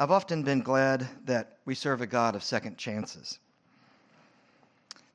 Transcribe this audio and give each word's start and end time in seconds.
I've 0.00 0.12
often 0.12 0.44
been 0.44 0.60
glad 0.60 1.08
that 1.24 1.56
we 1.64 1.74
serve 1.74 2.02
a 2.02 2.06
God 2.06 2.36
of 2.36 2.44
second 2.44 2.78
chances. 2.78 3.40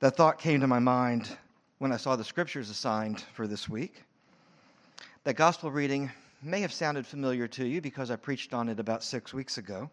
That 0.01 0.17
thought 0.17 0.39
came 0.39 0.59
to 0.59 0.67
my 0.67 0.79
mind 0.79 1.37
when 1.77 1.93
I 1.93 1.95
saw 1.95 2.17
the 2.17 2.23
scriptures 2.25 2.69
assigned 2.69 3.21
for 3.33 3.47
this 3.47 3.69
week. 3.69 4.03
That 5.23 5.35
gospel 5.37 5.71
reading 5.71 6.11
may 6.41 6.59
have 6.59 6.73
sounded 6.73 7.07
familiar 7.07 7.47
to 7.47 7.65
you 7.65 7.79
because 7.79 8.11
I 8.11 8.17
preached 8.17 8.53
on 8.53 8.67
it 8.67 8.77
about 8.77 9.05
six 9.05 9.33
weeks 9.33 9.57
ago. 9.57 9.89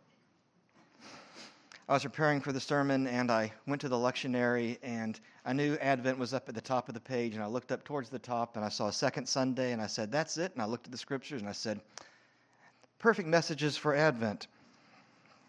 I 1.88 1.92
was 1.92 2.02
preparing 2.02 2.40
for 2.40 2.50
the 2.50 2.58
sermon 2.58 3.06
and 3.06 3.30
I 3.30 3.52
went 3.68 3.80
to 3.82 3.88
the 3.88 3.94
lectionary 3.94 4.78
and 4.82 5.20
I 5.44 5.52
knew 5.52 5.76
Advent 5.76 6.18
was 6.18 6.34
up 6.34 6.48
at 6.48 6.56
the 6.56 6.60
top 6.60 6.88
of 6.88 6.94
the 6.94 7.00
page 7.00 7.34
and 7.34 7.44
I 7.44 7.46
looked 7.46 7.70
up 7.70 7.84
towards 7.84 8.10
the 8.10 8.18
top 8.18 8.56
and 8.56 8.64
I 8.64 8.68
saw 8.68 8.90
second 8.90 9.28
Sunday 9.28 9.70
and 9.70 9.80
I 9.80 9.86
said, 9.86 10.10
That's 10.10 10.36
it. 10.36 10.52
And 10.54 10.60
I 10.60 10.64
looked 10.64 10.86
at 10.86 10.90
the 10.90 10.98
scriptures 10.98 11.42
and 11.42 11.48
I 11.48 11.52
said, 11.52 11.80
Perfect 12.98 13.28
messages 13.28 13.76
for 13.76 13.94
Advent. 13.94 14.48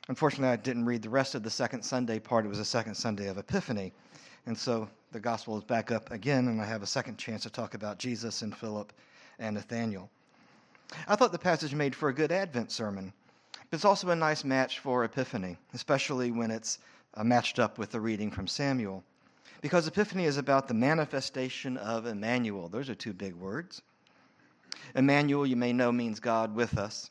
Unfortunately, 0.07 0.49
I 0.49 0.55
didn't 0.55 0.85
read 0.85 1.01
the 1.01 1.09
rest 1.09 1.35
of 1.35 1.43
the 1.43 1.49
second 1.49 1.83
Sunday 1.83 2.19
part. 2.19 2.45
It 2.45 2.49
was 2.49 2.57
the 2.57 2.65
second 2.65 2.95
Sunday 2.95 3.27
of 3.27 3.37
Epiphany. 3.37 3.93
And 4.45 4.57
so 4.57 4.89
the 5.11 5.19
gospel 5.19 5.57
is 5.57 5.63
back 5.63 5.91
up 5.91 6.11
again, 6.11 6.47
and 6.47 6.59
I 6.59 6.65
have 6.65 6.81
a 6.81 6.87
second 6.87 7.17
chance 7.17 7.43
to 7.43 7.49
talk 7.49 7.73
about 7.75 7.99
Jesus 7.99 8.41
and 8.41 8.55
Philip 8.55 8.91
and 9.39 9.55
Nathaniel. 9.55 10.09
I 11.07 11.15
thought 11.15 11.31
the 11.31 11.39
passage 11.39 11.73
made 11.73 11.95
for 11.95 12.09
a 12.09 12.13
good 12.13 12.31
Advent 12.31 12.71
sermon, 12.71 13.13
but 13.53 13.75
it's 13.77 13.85
also 13.85 14.09
a 14.09 14.15
nice 14.15 14.43
match 14.43 14.79
for 14.79 15.03
Epiphany, 15.03 15.57
especially 15.73 16.31
when 16.31 16.51
it's 16.51 16.79
uh, 17.13 17.23
matched 17.23 17.59
up 17.59 17.77
with 17.77 17.91
the 17.91 17.99
reading 17.99 18.31
from 18.31 18.47
Samuel. 18.47 19.03
Because 19.61 19.87
Epiphany 19.87 20.25
is 20.25 20.37
about 20.37 20.67
the 20.67 20.73
manifestation 20.73 21.77
of 21.77 22.07
Emmanuel. 22.07 22.67
Those 22.67 22.89
are 22.89 22.95
two 22.95 23.13
big 23.13 23.35
words. 23.35 23.81
Emmanuel, 24.95 25.45
you 25.45 25.55
may 25.55 25.71
know, 25.71 25.91
means 25.91 26.19
God 26.19 26.55
with 26.55 26.77
us. 26.77 27.09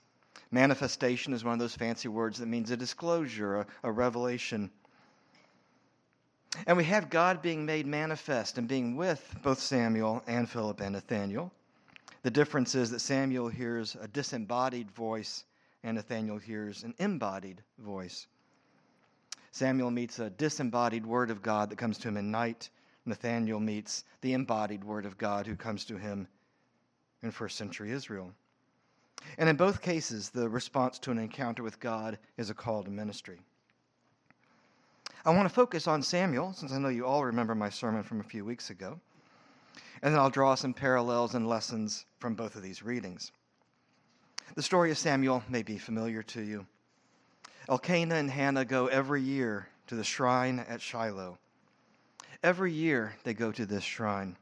Manifestation 0.50 1.32
is 1.32 1.44
one 1.44 1.52
of 1.52 1.58
those 1.60 1.76
fancy 1.76 2.08
words 2.08 2.38
that 2.38 2.46
means 2.46 2.70
a 2.70 2.76
disclosure, 2.76 3.60
a, 3.60 3.66
a 3.84 3.92
revelation. 3.92 4.70
And 6.66 6.76
we 6.76 6.84
have 6.84 7.10
God 7.10 7.40
being 7.40 7.64
made 7.64 7.86
manifest 7.86 8.58
and 8.58 8.66
being 8.66 8.96
with 8.96 9.36
both 9.42 9.60
Samuel 9.60 10.22
and 10.26 10.48
Philip 10.48 10.80
and 10.80 10.92
Nathaniel. 10.92 11.52
The 12.22 12.30
difference 12.30 12.74
is 12.74 12.90
that 12.90 13.00
Samuel 13.00 13.48
hears 13.48 13.96
a 14.00 14.08
disembodied 14.08 14.90
voice 14.90 15.44
and 15.82 15.96
Nathaniel 15.96 16.38
hears 16.38 16.82
an 16.82 16.94
embodied 16.98 17.62
voice. 17.78 18.26
Samuel 19.52 19.90
meets 19.90 20.18
a 20.18 20.30
disembodied 20.30 21.06
word 21.06 21.30
of 21.30 21.42
God 21.42 21.70
that 21.70 21.78
comes 21.78 21.98
to 21.98 22.08
him 22.08 22.16
in 22.16 22.30
night. 22.30 22.68
Nathaniel 23.06 23.60
meets 23.60 24.04
the 24.20 24.34
embodied 24.34 24.84
word 24.84 25.06
of 25.06 25.16
God 25.16 25.46
who 25.46 25.56
comes 25.56 25.84
to 25.86 25.96
him 25.96 26.28
in 27.22 27.30
first 27.30 27.56
century 27.56 27.90
Israel. 27.90 28.32
And 29.38 29.48
in 29.48 29.56
both 29.56 29.82
cases, 29.82 30.30
the 30.30 30.48
response 30.48 30.98
to 31.00 31.10
an 31.10 31.18
encounter 31.18 31.62
with 31.62 31.80
God 31.80 32.18
is 32.36 32.50
a 32.50 32.54
call 32.54 32.82
to 32.82 32.90
ministry. 32.90 33.40
I 35.24 35.30
want 35.30 35.48
to 35.48 35.54
focus 35.54 35.86
on 35.86 36.02
Samuel, 36.02 36.52
since 36.54 36.72
I 36.72 36.78
know 36.78 36.88
you 36.88 37.04
all 37.04 37.24
remember 37.24 37.54
my 37.54 37.68
sermon 37.68 38.02
from 38.02 38.20
a 38.20 38.24
few 38.24 38.44
weeks 38.44 38.70
ago. 38.70 38.98
And 40.02 40.14
then 40.14 40.20
I'll 40.20 40.30
draw 40.30 40.54
some 40.54 40.72
parallels 40.72 41.34
and 41.34 41.46
lessons 41.46 42.06
from 42.18 42.34
both 42.34 42.56
of 42.56 42.62
these 42.62 42.82
readings. 42.82 43.32
The 44.54 44.62
story 44.62 44.90
of 44.90 44.98
Samuel 44.98 45.42
may 45.48 45.62
be 45.62 45.76
familiar 45.76 46.22
to 46.24 46.40
you. 46.40 46.66
Elkanah 47.68 48.14
and 48.14 48.30
Hannah 48.30 48.64
go 48.64 48.86
every 48.86 49.22
year 49.22 49.68
to 49.86 49.94
the 49.94 50.04
shrine 50.04 50.64
at 50.68 50.80
Shiloh. 50.80 51.38
Every 52.42 52.72
year 52.72 53.14
they 53.22 53.34
go 53.34 53.52
to 53.52 53.66
this 53.66 53.84
shrine. 53.84 54.36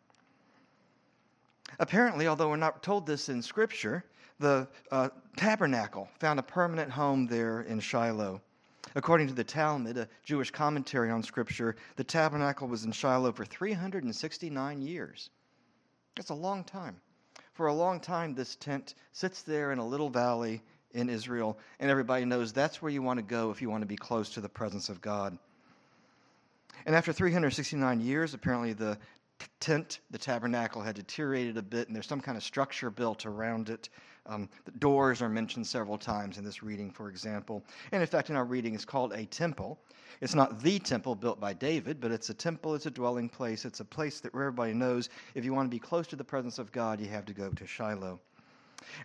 Apparently, 1.81 2.27
although 2.27 2.48
we're 2.48 2.57
not 2.57 2.83
told 2.83 3.07
this 3.07 3.29
in 3.29 3.42
Scripture, 3.42 4.05
the 4.39 4.69
uh, 4.91 5.08
tabernacle 5.36 6.08
found 6.19 6.39
a 6.39 6.42
permanent 6.42 6.91
home 6.91 7.27
there 7.27 7.62
in 7.62 7.81
Shiloh. 7.81 8.41
According 8.95 9.28
to 9.28 9.34
the 9.34 9.45
Talmud, 9.45 9.98
a 9.98 10.08
Jewish 10.25 10.50
commentary 10.50 11.11
on 11.11 11.22
Scripture, 11.22 11.77
the 11.97 12.05
tabernacle 12.05 12.69
was 12.69 12.84
in 12.84 12.92
Shiloh 12.92 13.33
for 13.33 13.45
369 13.45 14.80
years. 14.80 15.30
That's 16.17 16.30
a 16.30 16.35
long 16.35 16.64
time. 16.64 17.01
For 17.52 17.67
a 17.67 17.74
long 17.74 18.01
time, 18.01 18.35
this 18.35 18.57
tent 18.57 18.95
sits 19.13 19.42
there 19.42 19.73
in 19.73 19.79
a 19.79 19.86
little 19.86 20.08
valley 20.08 20.63
in 20.92 21.11
Israel, 21.11 21.58
and 21.80 21.90
everybody 21.90 22.24
knows 22.24 22.52
that's 22.52 22.80
where 22.80 22.90
you 22.90 23.02
want 23.02 23.18
to 23.18 23.23
go 23.23 23.51
if 23.51 23.61
you 23.61 23.68
want 23.68 23.83
to 23.83 23.86
be 23.86 23.96
close 23.96 24.30
to 24.30 24.40
the 24.40 24.48
presence 24.48 24.89
of 24.89 25.01
God. 25.01 25.36
And 26.86 26.95
after 26.95 27.13
369 27.13 28.01
years, 28.01 28.34
apparently 28.34 28.73
the 28.73 28.98
tent, 29.61 30.01
the 30.11 30.18
tabernacle, 30.18 30.83
had 30.83 30.96
deteriorated 30.96 31.57
a 31.57 31.63
bit, 31.63 31.89
and 31.89 31.95
there's 31.95 32.07
some 32.07 32.20
kind 32.20 32.36
of 32.36 32.42
structure 32.42 32.90
built 32.90 33.27
around 33.27 33.68
it. 33.68 33.89
Um, 34.28 34.48
the 34.66 34.72
doors 34.72 35.22
are 35.22 35.28
mentioned 35.28 35.66
several 35.66 35.96
times 35.96 36.36
in 36.36 36.44
this 36.44 36.62
reading, 36.62 36.90
for 36.90 37.08
example. 37.08 37.64
And 37.92 38.02
in 38.02 38.06
fact, 38.06 38.28
in 38.28 38.36
our 38.36 38.44
reading, 38.44 38.74
it's 38.74 38.84
called 38.84 39.12
a 39.14 39.24
temple. 39.24 39.78
It's 40.20 40.34
not 40.34 40.61
the 40.61 40.78
temple 40.78 41.14
built 41.14 41.40
by 41.40 41.55
David, 41.55 41.98
but 42.00 42.11
it's 42.11 42.28
a 42.28 42.34
temple, 42.34 42.74
it's 42.74 42.86
a 42.86 42.90
dwelling 42.90 43.28
place, 43.28 43.64
it's 43.64 43.80
a 43.80 43.84
place 43.84 44.20
that 44.20 44.34
everybody 44.34 44.74
knows 44.74 45.08
if 45.34 45.44
you 45.44 45.55
want 45.55 45.70
to 45.70 45.74
be 45.74 45.78
close 45.78 46.06
to 46.08 46.16
the 46.16 46.24
presence 46.24 46.58
of 46.58 46.70
God, 46.72 47.00
you 47.00 47.08
have 47.08 47.24
to 47.24 47.33
go 47.33 47.50
to 47.50 47.66
Shiloh. 47.66 48.20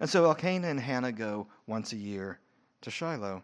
And 0.01 0.09
so 0.09 0.25
Elkanah 0.25 0.67
and 0.67 0.79
Hannah 0.79 1.11
go 1.11 1.47
once 1.67 1.93
a 1.93 1.97
year 1.97 2.39
to 2.81 2.91
Shiloh. 2.91 3.43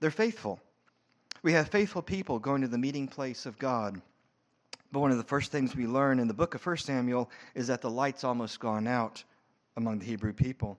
They're 0.00 0.10
faithful. 0.10 0.60
We 1.42 1.52
have 1.52 1.68
faithful 1.68 2.02
people 2.02 2.38
going 2.38 2.60
to 2.62 2.68
the 2.68 2.78
meeting 2.78 3.08
place 3.08 3.46
of 3.46 3.58
God. 3.58 4.00
But 4.92 5.00
one 5.00 5.10
of 5.10 5.18
the 5.18 5.24
first 5.24 5.52
things 5.52 5.76
we 5.76 5.86
learn 5.86 6.18
in 6.18 6.28
the 6.28 6.34
book 6.34 6.54
of 6.54 6.64
1 6.64 6.78
Samuel 6.78 7.30
is 7.54 7.66
that 7.66 7.80
the 7.80 7.90
light's 7.90 8.24
almost 8.24 8.58
gone 8.60 8.86
out 8.86 9.22
among 9.78 10.00
the 10.00 10.04
Hebrew 10.04 10.32
people. 10.32 10.76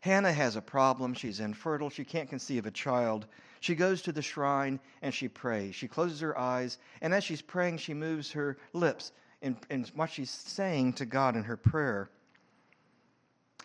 Hannah 0.00 0.32
has 0.32 0.56
a 0.56 0.62
problem. 0.62 1.14
She's 1.14 1.40
infertile. 1.40 1.90
She 1.90 2.04
can't 2.04 2.28
conceive 2.28 2.66
a 2.66 2.70
child. 2.70 3.26
She 3.60 3.74
goes 3.74 4.02
to 4.02 4.12
the 4.12 4.22
shrine 4.22 4.80
and 5.02 5.12
she 5.14 5.28
prays. 5.28 5.74
She 5.74 5.86
closes 5.86 6.20
her 6.20 6.36
eyes, 6.38 6.78
and 7.02 7.14
as 7.14 7.22
she's 7.22 7.42
praying, 7.42 7.78
she 7.78 7.94
moves 7.94 8.32
her 8.32 8.56
lips 8.72 9.12
in, 9.42 9.56
in 9.70 9.84
what 9.94 10.10
she's 10.10 10.30
saying 10.30 10.94
to 10.94 11.06
God 11.06 11.36
in 11.36 11.44
her 11.44 11.56
prayer. 11.56 12.10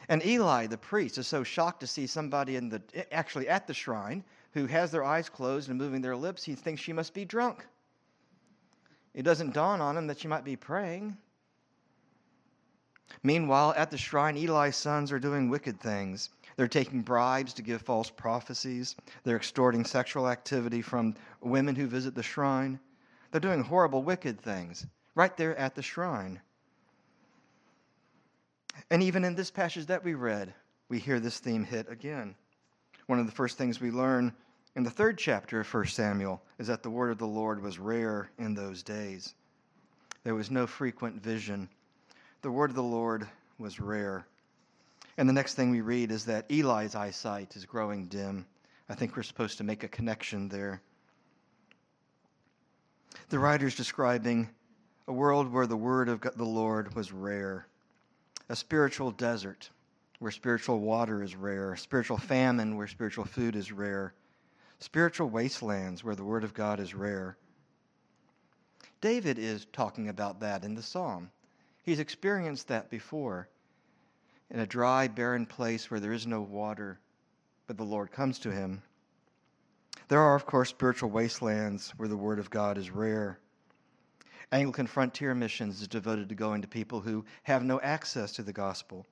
And 0.09 0.25
Eli, 0.25 0.67
the 0.67 0.77
priest, 0.77 1.17
is 1.17 1.27
so 1.27 1.43
shocked 1.43 1.79
to 1.79 1.87
see 1.87 2.07
somebody 2.07 2.57
in 2.57 2.69
the 2.69 2.81
actually 3.13 3.47
at 3.47 3.65
the 3.65 3.73
shrine 3.73 4.23
who 4.53 4.65
has 4.65 4.91
their 4.91 5.05
eyes 5.05 5.29
closed 5.29 5.69
and 5.69 5.77
moving 5.77 6.01
their 6.01 6.17
lips. 6.17 6.43
He 6.43 6.55
thinks 6.55 6.81
she 6.81 6.91
must 6.91 7.13
be 7.13 7.23
drunk. 7.23 7.65
It 9.13 9.23
doesn't 9.23 9.53
dawn 9.53 9.79
on 9.79 9.95
him 9.95 10.07
that 10.07 10.19
she 10.19 10.27
might 10.27 10.43
be 10.43 10.57
praying. 10.57 11.15
Meanwhile, 13.23 13.73
at 13.77 13.91
the 13.91 13.97
shrine, 13.97 14.37
Eli's 14.37 14.75
sons 14.75 15.11
are 15.11 15.19
doing 15.19 15.49
wicked 15.49 15.79
things. 15.79 16.29
They're 16.55 16.67
taking 16.67 17.01
bribes 17.01 17.53
to 17.53 17.61
give 17.61 17.81
false 17.81 18.09
prophecies. 18.09 18.95
They're 19.23 19.37
extorting 19.37 19.85
sexual 19.85 20.29
activity 20.29 20.81
from 20.81 21.15
women 21.41 21.75
who 21.75 21.87
visit 21.87 22.15
the 22.15 22.23
shrine. 22.23 22.79
They're 23.31 23.41
doing 23.41 23.63
horrible, 23.63 24.03
wicked 24.03 24.41
things 24.41 24.85
right 25.15 25.35
there 25.37 25.55
at 25.57 25.75
the 25.75 25.81
shrine. 25.81 26.41
And 28.89 29.03
even 29.03 29.23
in 29.23 29.35
this 29.35 29.51
passage 29.51 29.85
that 29.87 30.03
we 30.03 30.13
read, 30.13 30.53
we 30.89 30.99
hear 30.99 31.19
this 31.19 31.39
theme 31.39 31.63
hit 31.63 31.89
again. 31.89 32.35
One 33.07 33.19
of 33.19 33.25
the 33.25 33.31
first 33.31 33.57
things 33.57 33.81
we 33.81 33.91
learn 33.91 34.33
in 34.75 34.83
the 34.83 34.89
third 34.89 35.17
chapter 35.17 35.59
of 35.59 35.73
1 35.73 35.87
Samuel 35.87 36.41
is 36.57 36.67
that 36.67 36.83
the 36.83 36.89
word 36.89 37.11
of 37.11 37.17
the 37.17 37.27
Lord 37.27 37.61
was 37.61 37.79
rare 37.79 38.29
in 38.37 38.53
those 38.53 38.83
days. 38.83 39.35
There 40.23 40.35
was 40.35 40.51
no 40.51 40.67
frequent 40.67 41.21
vision 41.21 41.69
the 42.41 42.51
word 42.51 42.71
of 42.71 42.75
the 42.75 42.83
Lord 42.83 43.27
was 43.59 43.79
rare. 43.79 44.25
And 45.17 45.29
the 45.29 45.33
next 45.33 45.53
thing 45.53 45.69
we 45.69 45.81
read 45.81 46.11
is 46.11 46.25
that 46.25 46.45
Eli's 46.49 46.95
eyesight 46.95 47.55
is 47.55 47.65
growing 47.65 48.07
dim. 48.07 48.45
I 48.89 48.95
think 48.95 49.15
we're 49.15 49.23
supposed 49.23 49.57
to 49.59 49.63
make 49.63 49.83
a 49.83 49.87
connection 49.87 50.49
there. 50.49 50.81
The 53.29 53.39
writer's 53.39 53.75
describing 53.75 54.49
a 55.07 55.13
world 55.13 55.51
where 55.51 55.67
the 55.67 55.77
word 55.77 56.09
of 56.09 56.21
the 56.21 56.43
Lord 56.43 56.95
was 56.95 57.11
rare, 57.11 57.67
a 58.49 58.55
spiritual 58.55 59.11
desert 59.11 59.69
where 60.19 60.31
spiritual 60.31 60.79
water 60.79 61.23
is 61.23 61.35
rare, 61.35 61.75
spiritual 61.75 62.17
famine 62.17 62.75
where 62.75 62.87
spiritual 62.87 63.25
food 63.25 63.55
is 63.55 63.71
rare, 63.71 64.13
spiritual 64.79 65.29
wastelands 65.29 66.03
where 66.03 66.15
the 66.15 66.23
word 66.23 66.43
of 66.43 66.53
God 66.53 66.79
is 66.79 66.93
rare. 66.93 67.37
David 68.99 69.39
is 69.39 69.65
talking 69.73 70.09
about 70.09 70.39
that 70.39 70.63
in 70.63 70.75
the 70.75 70.83
psalm. 70.83 71.29
He's 71.83 71.99
experienced 71.99 72.67
that 72.67 72.89
before 72.89 73.49
in 74.51 74.59
a 74.59 74.67
dry, 74.67 75.07
barren 75.07 75.45
place 75.45 75.89
where 75.89 75.99
there 75.99 76.11
is 76.11 76.27
no 76.27 76.41
water, 76.41 76.99
but 77.67 77.77
the 77.77 77.85
Lord 77.85 78.11
comes 78.11 78.37
to 78.39 78.51
him. 78.51 78.83
There 80.09 80.19
are, 80.19 80.35
of 80.35 80.45
course, 80.45 80.69
spiritual 80.69 81.09
wastelands 81.09 81.91
where 81.91 82.09
the 82.09 82.17
Word 82.17 82.37
of 82.37 82.49
God 82.49 82.77
is 82.77 82.91
rare. 82.91 83.39
Anglican 84.51 84.87
Frontier 84.87 85.33
Missions 85.33 85.81
is 85.81 85.87
devoted 85.87 86.27
to 86.29 86.35
going 86.35 86.61
to 86.61 86.67
people 86.67 86.99
who 86.99 87.23
have 87.43 87.63
no 87.63 87.79
access 87.79 88.33
to 88.33 88.43
the 88.43 88.51
gospel. 88.51 89.05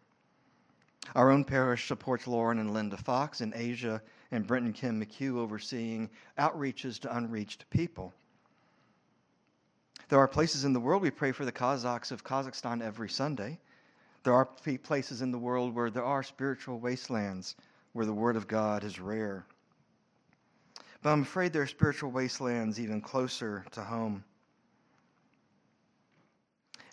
Our 1.16 1.32
own 1.32 1.46
parish 1.46 1.88
supports 1.88 2.28
Lauren 2.28 2.60
and 2.60 2.74
Linda 2.74 2.98
Fox 2.98 3.40
in 3.40 3.54
Asia 3.56 4.02
and 4.32 4.46
Brenton 4.46 4.74
Kim 4.74 5.02
McHugh 5.02 5.38
overseeing 5.38 6.10
outreaches 6.38 7.00
to 7.00 7.16
unreached 7.16 7.70
people. 7.70 8.14
There 10.10 10.20
are 10.20 10.28
places 10.28 10.66
in 10.66 10.74
the 10.74 10.80
world 10.80 11.04
we 11.04 11.12
pray 11.12 11.32
for 11.32 11.46
the 11.46 11.52
Kazakhs 11.52 12.12
of 12.12 12.24
Kazakhstan 12.24 12.82
every 12.82 13.10
Sunday. 13.10 13.60
There 14.24 14.34
are 14.34 14.46
places 14.46 15.22
in 15.22 15.32
the 15.32 15.38
world 15.38 15.76
where 15.76 15.92
there 15.92 16.04
are 16.04 16.24
spiritual 16.24 16.80
wastelands 16.80 17.56
where 17.94 18.08
the 18.08 18.14
Word 18.14 18.36
of 18.36 18.48
God 18.48 18.84
is 18.84 19.00
rare. 19.00 19.46
But 21.04 21.12
I'm 21.12 21.22
afraid 21.22 21.54
there 21.54 21.62
are 21.62 21.68
spiritual 21.68 22.12
wastelands 22.12 22.80
even 22.80 23.02
closer 23.02 23.64
to 23.72 23.82
home. 23.82 24.24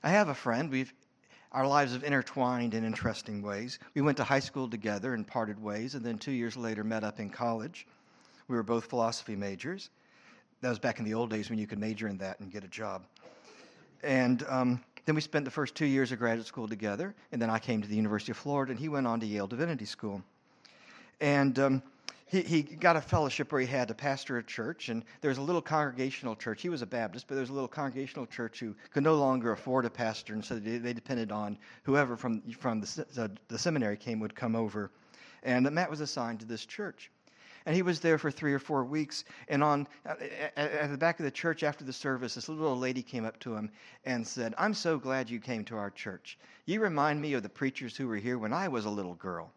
I 0.03 0.11
have 0.11 0.29
a 0.29 0.35
friend. 0.35 0.71
We've 0.71 0.93
our 1.53 1.67
lives 1.67 1.95
have 1.95 2.05
intertwined 2.05 2.75
in 2.75 2.85
interesting 2.85 3.41
ways. 3.41 3.79
We 3.95 4.03
went 4.03 4.19
to 4.19 4.25
high 4.25 4.41
school 4.41 4.69
together 4.69 5.15
and 5.15 5.27
parted 5.27 5.59
ways, 5.63 5.95
and 5.95 6.05
then 6.05 6.19
two 6.19 6.33
years 6.33 6.55
later 6.55 6.85
met 6.85 7.03
up 7.03 7.19
in 7.19 7.31
college. 7.31 7.87
We 8.47 8.57
were 8.57 8.63
both 8.63 8.91
philosophy 8.91 9.37
majors. 9.37 9.89
That 10.67 10.71
was 10.71 10.81
back 10.81 10.99
in 10.99 11.05
the 11.05 11.15
old 11.15 11.31
days 11.31 11.49
when 11.49 11.61
you 11.61 11.67
could 11.69 11.79
major 11.79 12.09
in 12.09 12.19
that 12.19 12.41
and 12.41 12.51
get 12.51 12.65
a 12.65 12.67
job. 12.67 13.05
And 14.03 14.45
um, 14.49 14.83
then 15.05 15.15
we 15.15 15.21
spent 15.21 15.45
the 15.45 15.51
first 15.53 15.77
two 15.77 15.87
years 15.87 16.11
of 16.11 16.19
graduate 16.19 16.49
school 16.49 16.67
together, 16.67 17.15
and 17.31 17.41
then 17.41 17.51
I 17.51 17.61
came 17.61 17.83
to 17.83 17.87
the 17.87 17.95
University 17.95 18.33
of 18.33 18.37
Florida, 18.37 18.73
and 18.73 18.81
he 18.81 18.89
went 18.89 19.07
on 19.07 19.21
to 19.21 19.27
Yale 19.27 19.47
Divinity 19.47 19.85
School. 19.85 20.25
And 21.21 21.57
um, 21.61 21.83
he, 22.25 22.43
he 22.43 22.63
got 22.65 22.97
a 22.97 23.01
fellowship 23.01 23.53
where 23.53 23.61
he 23.61 23.67
had 23.69 23.87
to 23.87 23.95
pastor 23.95 24.39
a 24.39 24.43
church, 24.43 24.89
and 24.89 25.05
there 25.21 25.29
was 25.29 25.39
a 25.39 25.41
little 25.41 25.63
congregational 25.63 26.35
church. 26.35 26.63
He 26.63 26.69
was 26.69 26.83
a 26.83 26.87
Baptist, 26.87 27.29
but 27.29 27.37
there 27.37 27.43
was 27.43 27.51
a 27.51 27.55
little 27.55 27.69
congregational 27.69 28.27
church 28.27 28.59
who 28.59 28.75
could 28.93 29.05
no 29.05 29.15
longer 29.15 29.53
afford 29.53 29.85
a 29.85 29.91
pastor, 29.91 30.33
and 30.35 30.45
so 30.45 30.59
they, 30.59 30.79
they 30.79 30.93
depended 30.93 31.31
on 31.31 31.57
whoever 31.85 32.17
from, 32.17 32.43
from 32.59 32.81
the, 32.81 33.07
the, 33.15 33.31
the 33.47 33.59
seminary 33.59 33.97
came 33.97 34.19
would 34.19 34.35
come 34.35 34.57
over. 34.57 34.91
And 35.45 35.71
Matt 35.71 35.89
was 35.89 36.01
assigned 36.01 36.41
to 36.41 36.45
this 36.45 36.67
church. 36.67 37.13
And 37.67 37.75
he 37.75 37.83
was 37.83 38.01
there 38.01 38.17
for 38.17 38.31
three 38.31 38.55
or 38.55 38.59
four 38.59 38.85
weeks. 38.85 39.25
And 39.49 39.63
on 39.63 39.87
uh, 40.09 40.15
at 40.57 40.91
the 40.91 40.97
back 40.97 41.19
of 41.19 41.25
the 41.25 41.31
church 41.31 41.63
after 41.63 41.85
the 41.85 41.93
service, 41.93 42.37
this 42.37 42.49
little 42.49 42.79
lady 42.79 43.03
came 43.03 43.25
up 43.25 43.39
to 43.41 43.55
him 43.55 43.71
and 44.05 44.27
said, 44.27 44.55
"I'm 44.57 44.73
so 44.73 44.99
glad 44.99 45.29
you 45.29 45.41
came 45.41 45.65
to 45.67 45.77
our 45.77 45.91
church. 45.91 46.39
You 46.65 46.81
remind 46.81 47.21
me 47.21 47.35
of 47.35 47.43
the 47.43 47.49
preachers 47.49 47.97
who 47.97 48.07
were 48.09 48.17
here 48.17 48.39
when 48.39 48.53
I 48.53 48.69
was 48.69 48.85
a 48.85 48.91
little 48.91 49.15
girl." 49.15 49.53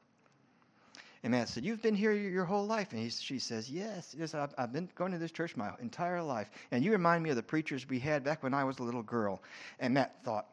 And 1.24 1.32
Matt 1.32 1.50
said, 1.50 1.66
You've 1.66 1.82
been 1.82 1.96
here 1.96 2.14
your 2.14 2.46
whole 2.46 2.66
life. 2.66 2.92
And 2.92 3.02
he, 3.02 3.10
she 3.10 3.40
says, 3.40 3.70
Yes, 3.70 4.16
yes, 4.18 4.34
I've, 4.34 4.54
I've 4.58 4.72
been 4.72 4.90
going 4.96 5.12
to 5.12 5.18
this 5.18 5.32
church 5.32 5.58
my 5.58 5.72
entire 5.82 6.22
life. 6.22 6.50
And 6.72 6.84
you 6.84 6.92
remind 6.92 7.24
me 7.24 7.30
of 7.30 7.36
the 7.36 7.44
preachers 7.44 7.88
we 7.90 8.00
had 8.00 8.24
back 8.24 8.42
when 8.42 8.54
I 8.54 8.64
was 8.64 8.80
a 8.80 8.84
little 8.84 9.04
girl. 9.04 9.42
And 9.80 9.94
Matt 9.94 10.24
thought, 10.24 10.48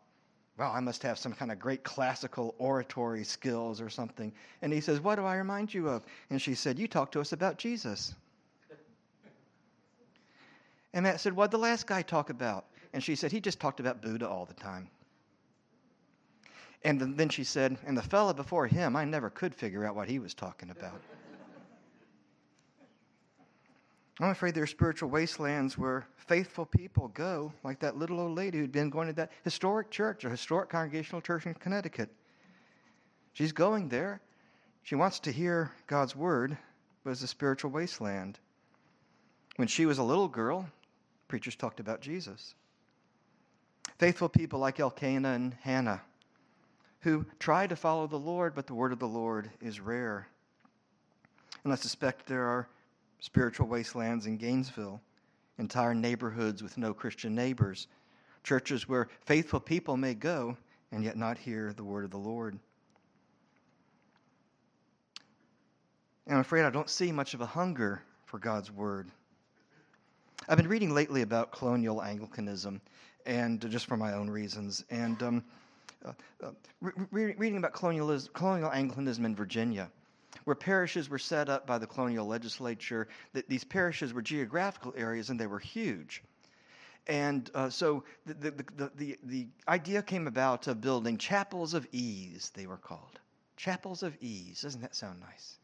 Well, 0.59 0.73
I 0.73 0.81
must 0.81 1.03
have 1.03 1.19
some 1.19 1.33
kind 1.33 1.53
of 1.53 1.59
great 1.59 1.85
classical 1.85 2.55
oratory 2.59 3.25
skills 3.25 3.81
or 3.81 3.91
something. 3.91 4.33
And 4.63 4.73
he 4.73 4.81
says, 4.81 5.01
What 5.01 5.17
do 5.17 5.25
I 5.25 5.37
remind 5.37 5.75
you 5.75 5.89
of? 5.89 6.05
And 6.31 6.41
she 6.41 6.55
said, 6.55 6.79
You 6.79 6.89
talked 6.89 7.13
to 7.13 7.21
us 7.21 7.33
about 7.33 7.59
Jesus. 7.59 8.15
And 10.95 11.03
Matt 11.03 11.21
said, 11.21 11.35
What'd 11.35 11.51
the 11.51 11.59
last 11.59 11.87
guy 11.87 12.01
talk 12.01 12.31
about? 12.31 12.65
And 12.95 13.05
she 13.05 13.17
said, 13.17 13.31
He 13.31 13.39
just 13.39 13.61
talked 13.61 13.81
about 13.81 14.01
Buddha 14.01 14.27
all 14.27 14.47
the 14.47 14.55
time. 14.55 14.89
And 16.85 17.01
then 17.17 17.29
she 17.29 17.43
said, 17.43 17.79
and 17.85 17.99
the 17.99 18.03
fellow 18.03 18.33
before 18.33 18.69
him, 18.69 18.95
I 18.95 19.05
never 19.05 19.29
could 19.29 19.55
figure 19.55 19.85
out 19.85 19.97
what 19.97 20.09
he 20.09 20.21
was 20.21 20.35
talking 20.35 20.71
about. 20.71 21.01
I'm 24.19 24.31
afraid 24.31 24.55
there 24.55 24.63
are 24.63 24.67
spiritual 24.67 25.11
wastelands 25.11 25.77
where 25.77 26.07
faithful 26.17 26.65
people 26.65 27.09
go, 27.09 27.53
like 27.63 27.81
that 27.81 27.99
little 27.99 28.19
old 28.19 28.35
lady 28.35 28.59
who'd 28.59 28.73
been 28.73 28.89
going 28.89 29.09
to 29.09 29.13
that 29.15 29.33
historic 29.45 29.91
church, 29.91 30.25
a 30.25 30.31
historic 30.31 30.71
congregational 30.71 31.21
church 31.21 31.45
in 31.45 31.55
Connecticut. 31.55 32.09
She's 33.35 33.53
going 33.53 33.89
there. 33.89 34.21
She 34.85 34.95
wants 34.95 35.19
to 35.21 35.33
hear 35.33 35.71
God's 35.87 36.17
word, 36.17 36.57
but 37.05 37.11
it's 37.11 37.23
a 37.23 37.27
spiritual 37.27 37.71
wasteland. 37.71 38.39
When 39.57 39.69
she 39.69 39.85
was 39.85 39.99
a 39.99 40.03
little 40.03 40.29
girl, 40.29 40.67
preachers 41.29 41.57
talked 41.57 41.81
about 41.81 42.01
Jesus. 42.01 42.55
Faithful 43.99 44.31
people 44.31 44.59
like 44.59 44.81
Elkanah 44.81 45.33
and 45.33 45.55
Hannah 45.61 46.01
who 47.07 47.25
try 47.39 47.69
to 47.69 47.77
follow 47.77 48.09
the 48.09 48.19
Lord, 48.19 48.55
but 48.55 48.67
the 48.67 48.75
word 48.75 48.93
of 48.93 48.99
the 48.99 49.07
Lord 49.07 49.49
is 49.61 49.79
rare. 49.79 50.27
And 51.63 51.73
I 51.73 51.77
suspect 51.77 52.27
there 52.27 52.47
are 52.47 52.69
spiritual 53.21 53.67
wastelands 53.67 54.27
in 54.27 54.37
Gainesville, 54.37 55.01
entire 55.59 55.95
neighborhoods 55.95 56.63
with 56.63 56.77
no 56.79 56.93
Christian 56.93 57.35
neighbors, 57.35 57.89
churches 58.43 58.89
where 58.89 59.09
faithful 59.25 59.61
people 59.61 59.97
may 59.97 60.15
go 60.15 60.57
and 60.93 61.03
yet 61.03 61.17
not 61.17 61.39
hear 61.39 61.73
the 61.73 61.85
word 61.85 62.05
of 62.05 62.11
the 62.11 62.19
Lord. 62.19 62.59
And 66.27 66.35
I'm 66.35 66.41
afraid 66.41 66.65
I 66.65 66.71
don't 66.71 66.91
see 66.91 67.13
much 67.13 67.35
of 67.35 67.41
a 67.41 67.47
hunger 67.47 68.03
for 68.25 68.39
God's 68.39 68.71
word. 68.71 69.11
I've 70.49 70.57
been 70.57 70.69
reading 70.69 70.95
lately 70.95 71.23
about 71.23 71.53
colonial 71.53 72.03
Anglicanism, 72.03 72.81
and 73.25 73.61
just 73.71 73.87
for 73.87 73.97
my 73.97 74.13
own 74.13 74.29
reasons. 74.31 74.85
And 74.91 75.23
um, 75.23 75.45
uh, 76.05 76.13
uh, 76.43 76.51
re- 76.81 77.35
reading 77.37 77.57
about 77.57 77.73
colonial 77.73 78.73
Anglicanism 78.73 79.25
in 79.25 79.35
Virginia, 79.35 79.91
where 80.45 80.57
parishes 80.57 81.09
were 81.09 81.19
set 81.19 81.49
up 81.49 81.67
by 81.67 81.79
the 81.79 81.87
colonial 81.87 82.27
legislature. 82.27 83.09
That 83.33 83.49
these 83.49 83.65
parishes 83.65 84.13
were 84.13 84.23
geographical 84.23 84.95
areas 84.97 85.31
and 85.31 85.39
they 85.39 85.47
were 85.47 85.59
huge. 85.59 86.23
And 87.07 87.49
uh, 87.55 87.71
so 87.71 88.05
the, 88.25 88.35
the, 88.35 88.91
the, 88.97 89.19
the, 89.23 89.47
idea 89.69 90.03
came 90.03 90.27
about 90.27 90.67
of 90.67 90.81
building 90.81 91.19
chapels 91.19 91.73
of 91.73 91.87
ease, 91.93 92.51
they 92.55 92.67
were 92.67 92.77
called. 92.77 93.21
Chapels 93.57 94.03
of 94.03 94.17
ease. 94.21 94.63
Doesn't 94.63 94.81
that 94.81 94.97
sound 94.97 95.21
nice? 95.21 95.59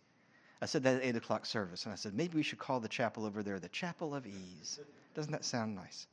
I 0.60 0.66
said 0.66 0.84
that 0.84 0.96
at 0.98 1.04
8 1.04 1.16
o'clock 1.16 1.44
service, 1.44 1.84
and 1.84 1.92
I 1.92 1.96
said, 1.96 2.14
maybe 2.14 2.36
we 2.36 2.44
should 2.44 2.60
call 2.60 2.78
the 2.78 2.88
chapel 2.88 3.26
over 3.26 3.42
there 3.42 3.58
the 3.58 3.68
Chapel 3.68 4.14
of 4.14 4.24
Ease. 4.24 4.78
Doesn't 5.14 5.32
that 5.32 5.44
sound 5.44 5.74
nice? 5.74 6.06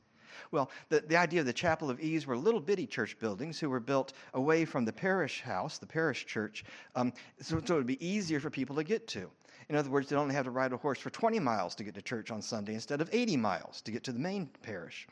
Well, 0.50 0.70
the, 0.88 1.00
the 1.00 1.16
idea 1.16 1.40
of 1.40 1.46
the 1.46 1.52
Chapel 1.52 1.90
of 1.90 2.00
Ease 2.00 2.26
were 2.26 2.36
little 2.36 2.60
bitty 2.60 2.86
church 2.86 3.18
buildings 3.18 3.58
who 3.58 3.70
were 3.70 3.80
built 3.80 4.12
away 4.34 4.64
from 4.64 4.84
the 4.84 4.92
parish 4.92 5.42
house, 5.42 5.78
the 5.78 5.86
parish 5.86 6.26
church, 6.26 6.64
um, 6.94 7.12
so, 7.40 7.60
so 7.64 7.74
it 7.74 7.78
would 7.78 7.86
be 7.86 8.06
easier 8.06 8.40
for 8.40 8.50
people 8.50 8.76
to 8.76 8.84
get 8.84 9.06
to. 9.08 9.30
In 9.68 9.76
other 9.76 9.90
words, 9.90 10.08
they'd 10.08 10.16
only 10.16 10.34
have 10.34 10.46
to 10.46 10.50
ride 10.50 10.72
a 10.72 10.76
horse 10.76 10.98
for 10.98 11.10
20 11.10 11.38
miles 11.38 11.76
to 11.76 11.84
get 11.84 11.94
to 11.94 12.02
church 12.02 12.30
on 12.30 12.42
Sunday 12.42 12.74
instead 12.74 13.00
of 13.00 13.08
80 13.12 13.36
miles 13.36 13.80
to 13.82 13.92
get 13.92 14.02
to 14.04 14.12
the 14.12 14.18
main 14.18 14.48
parish. 14.62 15.06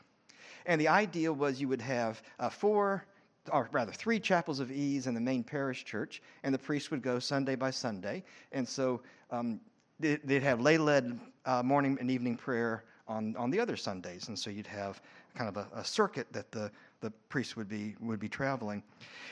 And 0.65 0.79
the 0.79 0.89
idea 0.89 1.31
was 1.31 1.61
you 1.61 1.69
would 1.69 1.81
have 1.81 2.21
uh, 2.39 2.49
four, 2.49 3.05
or 3.51 3.69
rather 3.71 3.93
three 3.93 4.19
chapels 4.19 4.59
of 4.59 4.71
ease 4.71 5.07
in 5.07 5.13
the 5.13 5.21
main 5.21 5.43
parish 5.43 5.85
church, 5.85 6.21
and 6.43 6.53
the 6.53 6.59
priest 6.59 6.91
would 6.91 7.01
go 7.01 7.19
Sunday 7.19 7.55
by 7.55 7.71
Sunday. 7.71 8.23
And 8.51 8.67
so 8.67 9.01
um, 9.31 9.61
they'd 9.99 10.43
have 10.43 10.59
lay 10.59 10.77
led 10.77 11.19
uh, 11.45 11.63
morning 11.63 11.97
and 11.99 12.11
evening 12.11 12.35
prayer 12.35 12.83
on, 13.09 13.35
on 13.35 13.49
the 13.49 13.59
other 13.59 13.75
Sundays. 13.75 14.29
And 14.29 14.37
so 14.37 14.49
you'd 14.49 14.67
have 14.67 15.01
kind 15.35 15.49
of 15.49 15.57
a, 15.57 15.67
a 15.79 15.83
circuit 15.83 16.31
that 16.31 16.51
the, 16.51 16.71
the 17.01 17.11
priest 17.27 17.57
would 17.57 17.67
be, 17.67 17.95
would 17.99 18.19
be 18.19 18.29
traveling. 18.29 18.83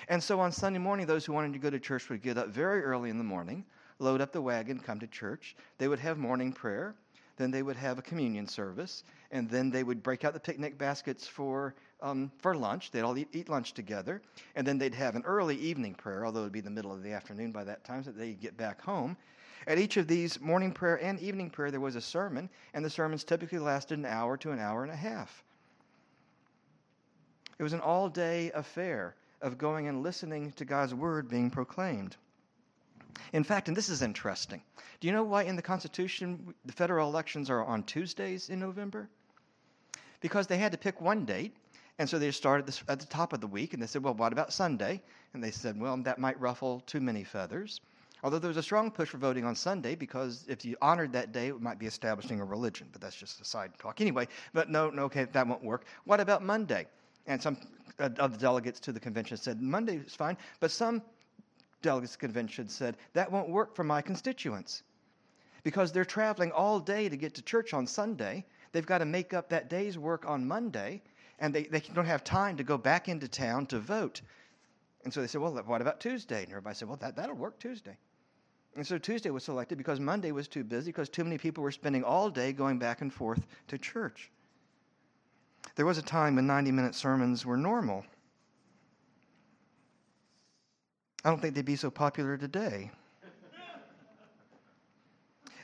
And 0.09 0.21
so 0.21 0.39
on 0.39 0.51
Sunday 0.51 0.79
morning, 0.79 1.05
those 1.05 1.25
who 1.25 1.31
wanted 1.33 1.53
to 1.53 1.59
go 1.59 1.69
to 1.69 1.79
church 1.79 2.09
would 2.09 2.21
get 2.21 2.37
up 2.37 2.49
very 2.49 2.83
early 2.83 3.09
in 3.09 3.17
the 3.17 3.23
morning, 3.23 3.63
load 3.99 4.19
up 4.19 4.31
the 4.31 4.41
wagon, 4.41 4.79
come 4.79 4.99
to 4.99 5.07
church. 5.07 5.55
They 5.77 5.87
would 5.87 5.99
have 5.99 6.17
morning 6.17 6.51
prayer. 6.51 6.95
Then 7.37 7.51
they 7.51 7.61
would 7.61 7.75
have 7.75 7.99
a 7.99 8.01
communion 8.01 8.47
service. 8.47 9.03
And 9.31 9.47
then 9.47 9.69
they 9.69 9.83
would 9.83 10.01
break 10.01 10.25
out 10.25 10.33
the 10.33 10.39
picnic 10.39 10.77
baskets 10.77 11.27
for, 11.27 11.75
um, 12.01 12.31
for 12.39 12.55
lunch. 12.55 12.89
They'd 12.89 13.01
all 13.01 13.15
eat, 13.15 13.27
eat 13.31 13.47
lunch 13.47 13.73
together. 13.73 14.23
And 14.55 14.65
then 14.65 14.79
they'd 14.79 14.95
have 14.95 15.15
an 15.15 15.23
early 15.23 15.55
evening 15.57 15.93
prayer, 15.93 16.25
although 16.25 16.39
it 16.39 16.43
would 16.45 16.51
be 16.51 16.61
the 16.61 16.71
middle 16.71 16.91
of 16.91 17.03
the 17.03 17.11
afternoon 17.11 17.51
by 17.51 17.63
that 17.65 17.83
time, 17.83 18.03
so 18.03 18.11
they'd 18.11 18.41
get 18.41 18.57
back 18.57 18.81
home. 18.81 19.15
At 19.65 19.79
each 19.79 19.97
of 19.97 20.07
these 20.07 20.39
morning 20.39 20.71
prayer 20.71 21.01
and 21.01 21.19
evening 21.19 21.49
prayer, 21.49 21.71
there 21.71 21.79
was 21.79 21.95
a 21.95 22.01
sermon, 22.01 22.49
and 22.73 22.85
the 22.85 22.89
sermons 22.89 23.23
typically 23.23 23.59
lasted 23.59 23.97
an 23.97 24.05
hour 24.05 24.37
to 24.37 24.51
an 24.51 24.59
hour 24.59 24.83
and 24.83 24.91
a 24.91 24.95
half. 24.95 25.43
It 27.57 27.63
was 27.63 27.73
an 27.73 27.79
all 27.79 28.09
day 28.09 28.51
affair 28.51 29.15
of 29.41 29.57
going 29.57 29.87
and 29.87 30.03
listening 30.03 30.51
to 30.53 30.65
God's 30.65 30.93
word 30.93 31.27
being 31.27 31.49
proclaimed. 31.49 32.15
In 33.33 33.43
fact, 33.43 33.67
and 33.67 33.75
this 33.75 33.89
is 33.89 34.01
interesting, 34.01 34.61
do 34.99 35.07
you 35.07 35.13
know 35.13 35.23
why 35.23 35.43
in 35.43 35.55
the 35.55 35.61
Constitution 35.61 36.53
the 36.65 36.73
federal 36.73 37.09
elections 37.09 37.49
are 37.49 37.65
on 37.65 37.83
Tuesdays 37.83 38.49
in 38.49 38.59
November? 38.59 39.09
Because 40.21 40.47
they 40.47 40.57
had 40.57 40.71
to 40.71 40.77
pick 40.77 41.01
one 41.01 41.25
date, 41.25 41.55
and 41.99 42.07
so 42.07 42.19
they 42.19 42.31
started 42.31 42.71
at 42.87 42.99
the 42.99 43.05
top 43.05 43.33
of 43.33 43.41
the 43.41 43.47
week, 43.47 43.73
and 43.73 43.81
they 43.81 43.87
said, 43.87 44.03
Well, 44.03 44.13
what 44.13 44.33
about 44.33 44.53
Sunday? 44.53 45.01
And 45.33 45.43
they 45.43 45.51
said, 45.51 45.79
Well, 45.79 45.97
that 45.97 46.19
might 46.19 46.39
ruffle 46.39 46.81
too 46.81 47.01
many 47.01 47.23
feathers. 47.23 47.81
Although 48.23 48.39
there 48.39 48.47
was 48.47 48.57
a 48.57 48.63
strong 48.63 48.89
push 48.89 49.09
for 49.09 49.17
voting 49.17 49.45
on 49.45 49.55
Sunday 49.55 49.95
because 49.95 50.45
if 50.47 50.65
you 50.65 50.75
honored 50.81 51.13
that 51.13 51.31
day, 51.31 51.47
it 51.47 51.61
might 51.61 51.77
be 51.77 51.85
establishing 51.85 52.39
a 52.39 52.45
religion. 52.45 52.87
But 52.91 53.01
that's 53.01 53.15
just 53.15 53.39
a 53.41 53.45
side 53.45 53.71
talk 53.77 54.01
anyway. 54.01 54.27
But 54.53 54.69
no, 54.69 54.89
no, 54.89 55.03
okay, 55.03 55.25
that 55.31 55.47
won't 55.47 55.63
work. 55.63 55.85
What 56.05 56.19
about 56.19 56.43
Monday? 56.43 56.87
And 57.27 57.41
some 57.41 57.57
uh, 57.99 58.09
of 58.17 58.33
the 58.33 58.39
delegates 58.39 58.79
to 58.81 58.91
the 58.91 58.99
convention 58.99 59.37
said 59.37 59.61
Monday 59.61 59.97
is 59.97 60.15
fine. 60.15 60.37
But 60.59 60.71
some 60.71 61.01
delegates 61.81 62.13
to 62.13 62.17
the 62.17 62.27
convention 62.27 62.67
said 62.67 62.97
that 63.13 63.31
won't 63.31 63.49
work 63.49 63.75
for 63.75 63.83
my 63.83 64.01
constituents 64.01 64.83
because 65.63 65.91
they're 65.91 66.05
traveling 66.05 66.51
all 66.51 66.79
day 66.79 67.09
to 67.09 67.17
get 67.17 67.35
to 67.35 67.41
church 67.41 67.73
on 67.73 67.85
Sunday. 67.85 68.45
They've 68.71 68.85
got 68.85 68.99
to 68.99 69.05
make 69.05 69.33
up 69.33 69.49
that 69.49 69.69
day's 69.69 69.97
work 69.97 70.25
on 70.27 70.47
Monday, 70.47 71.01
and 71.39 71.53
they, 71.53 71.63
they 71.63 71.81
don't 71.93 72.05
have 72.05 72.23
time 72.23 72.57
to 72.57 72.63
go 72.63 72.77
back 72.77 73.09
into 73.09 73.27
town 73.27 73.65
to 73.67 73.79
vote. 73.79 74.21
And 75.03 75.13
so 75.13 75.21
they 75.21 75.27
said, 75.27 75.41
well, 75.41 75.53
what 75.65 75.81
about 75.81 75.99
Tuesday? 75.99 76.43
And 76.43 76.49
everybody 76.49 76.75
said, 76.75 76.87
well, 76.87 76.97
that, 76.97 77.15
that'll 77.15 77.35
work 77.35 77.59
Tuesday. 77.59 77.97
And 78.77 78.85
so 78.85 78.99
Tuesday 78.99 79.31
was 79.31 79.43
selected 79.43 79.79
because 79.79 79.99
Monday 79.99 80.31
was 80.31 80.47
too 80.47 80.63
busy 80.63 80.91
because 80.91 81.09
too 81.09 81.23
many 81.23 81.39
people 81.39 81.63
were 81.63 81.71
spending 81.71 82.03
all 82.03 82.29
day 82.29 82.53
going 82.53 82.77
back 82.77 83.01
and 83.01 83.11
forth 83.11 83.41
to 83.69 83.77
church. 83.79 84.29
There 85.75 85.85
was 85.87 85.97
a 85.97 86.03
time 86.03 86.35
when 86.35 86.45
90 86.45 86.71
minute 86.71 86.93
sermons 86.93 87.43
were 87.43 87.57
normal. 87.57 88.05
I 91.25 91.29
don't 91.29 91.41
think 91.41 91.55
they'd 91.55 91.65
be 91.65 91.75
so 91.75 91.89
popular 91.89 92.37
today. 92.37 92.91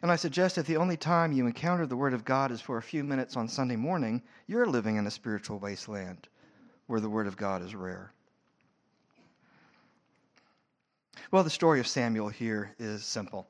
And 0.01 0.11
I 0.11 0.15
suggest 0.15 0.57
if 0.57 0.65
the 0.65 0.77
only 0.77 0.97
time 0.97 1.31
you 1.31 1.45
encounter 1.45 1.85
the 1.85 1.95
Word 1.95 2.15
of 2.15 2.25
God 2.25 2.51
is 2.51 2.61
for 2.61 2.77
a 2.77 2.81
few 2.81 3.03
minutes 3.03 3.37
on 3.37 3.47
Sunday 3.47 3.75
morning, 3.75 4.23
you're 4.47 4.65
living 4.65 4.95
in 4.95 5.05
a 5.05 5.11
spiritual 5.11 5.59
wasteland 5.59 6.27
where 6.87 6.99
the 6.99 7.09
Word 7.09 7.27
of 7.27 7.37
God 7.37 7.61
is 7.61 7.75
rare. 7.75 8.11
Well, 11.33 11.43
the 11.43 11.49
story 11.49 11.79
of 11.79 11.87
Samuel 11.87 12.29
here 12.29 12.75
is 12.77 13.03
simple. 13.03 13.47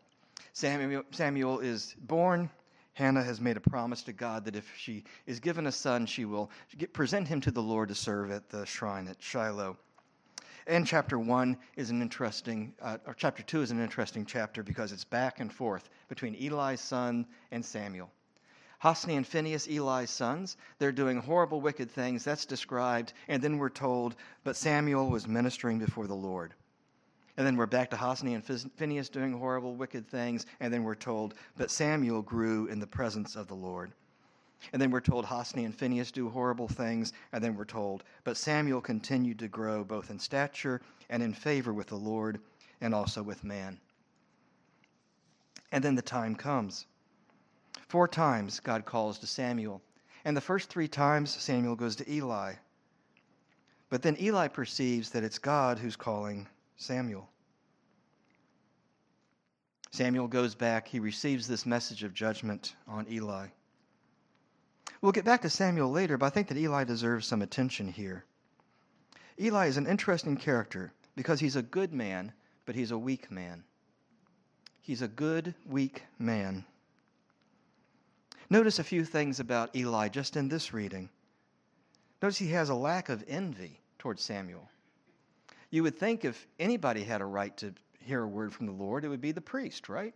Samuel, 0.53 1.03
Samuel 1.11 1.59
is 1.59 1.97
born. 1.99 2.49
Hannah 2.93 3.21
has 3.21 3.41
made 3.41 3.57
a 3.57 3.59
promise 3.59 4.03
to 4.03 4.13
God 4.13 4.45
that 4.45 4.55
if 4.55 4.71
she 4.77 5.03
is 5.25 5.41
given 5.41 5.67
a 5.67 5.71
son, 5.73 6.05
she 6.05 6.23
will 6.23 6.49
get, 6.77 6.93
present 6.93 7.27
him 7.27 7.41
to 7.41 7.51
the 7.51 7.61
Lord 7.61 7.89
to 7.89 7.95
serve 7.95 8.31
at 8.31 8.49
the 8.49 8.65
shrine 8.65 9.09
at 9.09 9.21
Shiloh. 9.21 9.75
And 10.65 10.87
chapter 10.87 11.19
1 11.19 11.57
is 11.75 11.89
an 11.89 12.01
interesting, 12.01 12.73
uh, 12.81 12.99
or 13.05 13.13
chapter 13.15 13.43
2 13.43 13.63
is 13.63 13.71
an 13.71 13.81
interesting 13.81 14.25
chapter 14.25 14.63
because 14.63 14.93
it's 14.93 15.03
back 15.03 15.41
and 15.41 15.51
forth 15.51 15.89
between 16.07 16.35
Eli's 16.35 16.79
son 16.79 17.25
and 17.51 17.65
Samuel. 17.65 18.09
Hophni 18.79 19.17
and 19.17 19.27
Phinehas, 19.27 19.67
Eli's 19.67 20.09
sons, 20.09 20.55
they're 20.79 20.93
doing 20.93 21.17
horrible, 21.17 21.59
wicked 21.59 21.91
things. 21.91 22.23
That's 22.23 22.45
described. 22.45 23.11
And 23.27 23.43
then 23.43 23.57
we're 23.57 23.67
told, 23.67 24.15
but 24.45 24.55
Samuel 24.55 25.09
was 25.09 25.27
ministering 25.27 25.79
before 25.79 26.07
the 26.07 26.15
Lord. 26.15 26.53
And 27.35 27.47
then 27.47 27.57
we're 27.57 27.65
back 27.65 27.89
to 27.89 27.97
Hophni 27.97 28.35
and 28.35 28.43
Phinehas 28.43 29.09
doing 29.09 29.33
horrible, 29.33 29.75
wicked 29.75 30.07
things. 30.07 30.45
And 30.59 30.71
then 30.71 30.83
we're 30.83 30.93
told, 30.93 31.33
but 31.57 31.71
Samuel 31.71 32.21
grew 32.21 32.67
in 32.67 32.79
the 32.79 32.87
presence 32.87 33.35
of 33.35 33.47
the 33.47 33.55
Lord. 33.55 33.91
And 34.71 34.81
then 34.81 34.91
we're 34.91 35.01
told 35.01 35.25
Hophni 35.25 35.65
and 35.65 35.75
Phinehas 35.75 36.11
do 36.11 36.29
horrible 36.29 36.67
things. 36.67 37.11
And 37.31 37.43
then 37.43 37.55
we're 37.55 37.65
told, 37.65 38.03
but 38.23 38.37
Samuel 38.37 38.81
continued 38.81 39.39
to 39.39 39.47
grow 39.47 39.83
both 39.83 40.11
in 40.11 40.19
stature 40.19 40.79
and 41.09 41.23
in 41.23 41.33
favor 41.33 41.73
with 41.73 41.87
the 41.87 41.95
Lord 41.95 42.39
and 42.79 42.93
also 42.93 43.23
with 43.23 43.43
man. 43.43 43.79
And 45.71 45.83
then 45.83 45.95
the 45.95 46.01
time 46.03 46.35
comes. 46.35 46.85
Four 47.87 48.07
times 48.07 48.59
God 48.59 48.85
calls 48.85 49.17
to 49.19 49.27
Samuel. 49.27 49.81
And 50.23 50.37
the 50.37 50.41
first 50.41 50.69
three 50.69 50.87
times, 50.87 51.31
Samuel 51.31 51.75
goes 51.75 51.95
to 51.97 52.09
Eli. 52.11 52.53
But 53.89 54.01
then 54.01 54.17
Eli 54.19 54.47
perceives 54.47 55.09
that 55.09 55.23
it's 55.23 55.39
God 55.39 55.79
who's 55.79 55.95
calling 55.95 56.47
Samuel. 56.77 57.29
Samuel 59.91 60.27
goes 60.27 60.55
back. 60.55 60.87
He 60.87 60.99
receives 60.99 61.47
this 61.47 61.65
message 61.65 62.03
of 62.03 62.13
judgment 62.13 62.75
on 62.87 63.05
Eli. 63.11 63.47
We'll 65.01 65.11
get 65.11 65.25
back 65.25 65.41
to 65.41 65.49
Samuel 65.49 65.91
later, 65.91 66.17
but 66.17 66.25
I 66.25 66.29
think 66.29 66.47
that 66.47 66.57
Eli 66.57 66.83
deserves 66.83 67.27
some 67.27 67.41
attention 67.41 67.87
here. 67.87 68.25
Eli 69.39 69.67
is 69.67 69.77
an 69.77 69.87
interesting 69.87 70.37
character 70.37 70.93
because 71.15 71.39
he's 71.39 71.55
a 71.55 71.61
good 71.61 71.93
man, 71.93 72.31
but 72.65 72.75
he's 72.75 72.91
a 72.91 72.97
weak 72.97 73.29
man. 73.29 73.63
He's 74.81 75.01
a 75.01 75.07
good, 75.07 75.53
weak 75.65 76.03
man. 76.17 76.65
Notice 78.49 78.79
a 78.79 78.83
few 78.83 79.05
things 79.05 79.39
about 79.39 79.75
Eli 79.75 80.09
just 80.09 80.35
in 80.35 80.49
this 80.49 80.73
reading. 80.73 81.09
Notice 82.21 82.37
he 82.37 82.49
has 82.49 82.69
a 82.69 82.75
lack 82.75 83.09
of 83.09 83.23
envy 83.27 83.79
towards 83.99 84.23
Samuel. 84.23 84.69
You 85.73 85.81
would 85.81 85.97
think 85.97 86.23
if 86.23 86.47
anybody 86.59 87.03
had 87.03 87.21
a 87.21 87.25
right 87.25 87.57
to 87.57 87.73
hear 88.05 88.21
a 88.21 88.27
word 88.27 88.53
from 88.53 88.67
the 88.67 88.71
Lord, 88.71 89.03
it 89.03 89.07
would 89.07 89.21
be 89.21 89.31
the 89.31 89.41
priest, 89.41 89.89
right? 89.89 90.13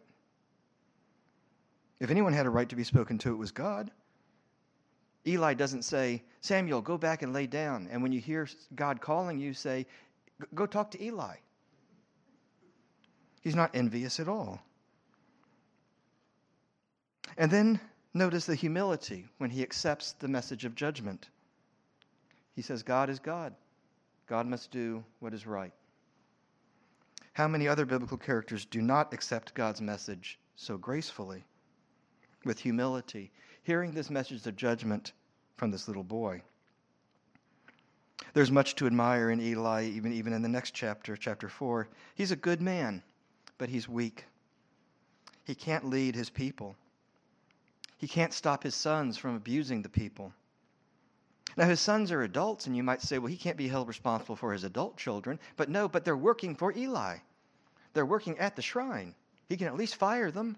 If 1.99 2.11
anyone 2.11 2.31
had 2.31 2.45
a 2.45 2.49
right 2.51 2.69
to 2.69 2.75
be 2.75 2.83
spoken 2.83 3.17
to, 3.17 3.31
it 3.31 3.37
was 3.37 3.49
God. 3.49 3.89
Eli 5.25 5.55
doesn't 5.55 5.81
say, 5.81 6.21
Samuel, 6.41 6.83
go 6.83 6.95
back 6.95 7.23
and 7.23 7.33
lay 7.33 7.47
down. 7.47 7.87
And 7.91 8.03
when 8.03 8.11
you 8.11 8.21
hear 8.21 8.47
God 8.75 9.01
calling 9.01 9.39
you, 9.39 9.51
say, 9.51 9.87
go 10.53 10.67
talk 10.67 10.91
to 10.91 11.03
Eli. 11.03 11.37
He's 13.41 13.55
not 13.55 13.71
envious 13.73 14.19
at 14.19 14.27
all. 14.27 14.61
And 17.35 17.49
then 17.49 17.79
notice 18.13 18.45
the 18.45 18.53
humility 18.53 19.25
when 19.39 19.49
he 19.49 19.63
accepts 19.63 20.11
the 20.11 20.27
message 20.27 20.65
of 20.65 20.75
judgment. 20.75 21.29
He 22.55 22.61
says, 22.61 22.83
God 22.83 23.09
is 23.09 23.17
God. 23.17 23.55
God 24.27 24.46
must 24.46 24.72
do 24.72 25.03
what 25.19 25.34
is 25.34 25.48
right. 25.48 25.72
How 27.34 27.48
many 27.48 27.67
other 27.67 27.86
biblical 27.86 28.17
characters 28.17 28.65
do 28.65 28.81
not 28.81 29.13
accept 29.13 29.53
God's 29.53 29.81
message 29.81 30.39
so 30.55 30.77
gracefully, 30.77 31.46
with 32.43 32.60
humility, 32.60 33.31
hearing 33.63 33.91
this 33.91 34.10
message 34.10 34.46
of 34.46 34.55
judgment 34.55 35.13
from 35.55 35.72
this 35.72 35.88
little 35.88 36.03
boy? 36.03 36.41
There's 38.34 38.51
much 38.51 38.75
to 38.75 38.88
admire 38.88 39.29
in 39.29 39.39
Eli, 39.39 39.86
even, 39.86 40.12
even 40.12 40.34
in 40.34 40.41
the 40.41 40.50
next 40.50 40.74
chapter, 40.74 41.15
chapter 41.15 41.48
4. 41.48 41.88
He's 42.15 42.31
a 42.31 42.36
good 42.36 42.62
man, 42.62 43.03
but 43.57 43.69
he's 43.69 43.88
weak. 43.88 44.25
He 45.46 45.55
can't 45.55 45.89
lead 45.89 46.15
his 46.15 46.29
people. 46.29 46.75
He 47.98 48.07
can't 48.07 48.34
stop 48.34 48.63
his 48.63 48.75
sons 48.75 49.17
from 49.17 49.36
abusing 49.36 49.81
the 49.81 49.89
people. 49.89 50.34
Now, 51.57 51.65
his 51.65 51.79
sons 51.79 52.11
are 52.11 52.21
adults, 52.21 52.67
and 52.67 52.77
you 52.77 52.83
might 52.83 53.01
say, 53.01 53.17
well, 53.17 53.31
he 53.31 53.35
can't 53.35 53.57
be 53.57 53.67
held 53.67 53.87
responsible 53.87 54.35
for 54.35 54.53
his 54.53 54.63
adult 54.63 54.95
children. 54.95 55.39
But 55.55 55.69
no, 55.69 55.89
but 55.89 56.05
they're 56.05 56.15
working 56.15 56.55
for 56.55 56.71
Eli. 56.71 57.17
They're 57.93 58.05
working 58.05 58.37
at 58.37 58.55
the 58.55 58.61
shrine. 58.61 59.15
He 59.49 59.57
can 59.57 59.65
at 59.65 59.75
least 59.75 59.95
fire 59.95 60.29
them. 60.29 60.55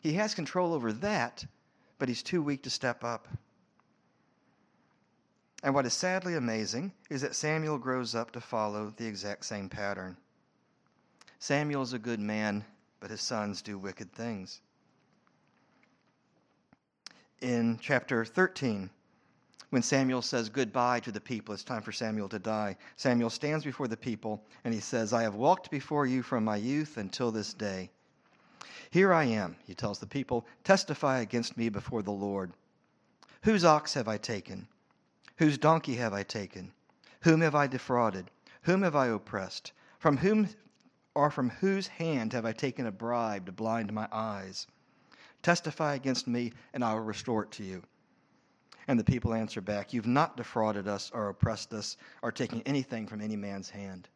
He 0.00 0.14
has 0.14 0.34
control 0.34 0.74
over 0.74 0.92
that, 0.92 1.46
but 2.00 2.08
he's 2.08 2.24
too 2.24 2.42
weak 2.42 2.64
to 2.64 2.70
step 2.70 3.04
up. 3.04 3.28
And 5.62 5.72
what 5.72 5.86
is 5.86 5.94
sadly 5.94 6.34
amazing 6.34 6.92
is 7.10 7.22
that 7.22 7.36
Samuel 7.36 7.78
grows 7.78 8.16
up 8.16 8.32
to 8.32 8.40
follow 8.40 8.92
the 8.96 9.06
exact 9.06 9.44
same 9.44 9.68
pattern. 9.68 10.16
Samuel 11.38 11.82
is 11.82 11.92
a 11.92 11.98
good 11.98 12.20
man, 12.20 12.64
but 12.98 13.10
his 13.10 13.20
sons 13.20 13.62
do 13.62 13.78
wicked 13.78 14.12
things. 14.12 14.60
In 17.40 17.78
chapter 17.80 18.24
13, 18.24 18.90
when 19.70 19.82
Samuel 19.82 20.22
says 20.22 20.48
goodbye 20.48 21.00
to 21.00 21.12
the 21.12 21.20
people, 21.20 21.52
it's 21.52 21.62
time 21.62 21.82
for 21.82 21.92
Samuel 21.92 22.28
to 22.30 22.38
die. 22.38 22.76
Samuel 22.96 23.28
stands 23.28 23.64
before 23.64 23.88
the 23.88 23.96
people 23.96 24.42
and 24.64 24.72
he 24.72 24.80
says, 24.80 25.12
I 25.12 25.22
have 25.22 25.34
walked 25.34 25.70
before 25.70 26.06
you 26.06 26.22
from 26.22 26.44
my 26.44 26.56
youth 26.56 26.96
until 26.96 27.30
this 27.30 27.52
day. 27.52 27.90
Here 28.90 29.12
I 29.12 29.24
am, 29.24 29.56
he 29.66 29.74
tells 29.74 29.98
the 29.98 30.06
people, 30.06 30.46
testify 30.64 31.20
against 31.20 31.58
me 31.58 31.68
before 31.68 32.02
the 32.02 32.10
Lord. 32.10 32.52
Whose 33.42 33.64
ox 33.64 33.92
have 33.94 34.08
I 34.08 34.16
taken? 34.16 34.66
Whose 35.36 35.58
donkey 35.58 35.96
have 35.96 36.14
I 36.14 36.22
taken? 36.22 36.72
Whom 37.20 37.42
have 37.42 37.54
I 37.54 37.66
defrauded? 37.66 38.30
Whom 38.62 38.82
have 38.82 38.96
I 38.96 39.08
oppressed? 39.08 39.72
From 39.98 40.16
whom 40.16 40.48
or 41.14 41.30
from 41.30 41.50
whose 41.50 41.88
hand 41.88 42.32
have 42.32 42.46
I 42.46 42.52
taken 42.52 42.86
a 42.86 42.92
bribe 42.92 43.46
to 43.46 43.52
blind 43.52 43.92
my 43.92 44.08
eyes? 44.10 44.66
Testify 45.42 45.94
against 45.94 46.26
me, 46.26 46.52
and 46.72 46.82
I 46.82 46.94
will 46.94 47.00
restore 47.00 47.44
it 47.44 47.50
to 47.52 47.64
you. 47.64 47.82
And 48.88 48.98
the 48.98 49.04
people 49.04 49.34
answer 49.34 49.60
back, 49.60 49.92
You've 49.92 50.06
not 50.06 50.36
defrauded 50.36 50.88
us 50.88 51.10
or 51.12 51.28
oppressed 51.28 51.74
us 51.74 51.98
or 52.22 52.32
taken 52.32 52.62
anything 52.62 53.06
from 53.06 53.20
any 53.20 53.36
man's 53.36 53.68
hand. 53.68 54.08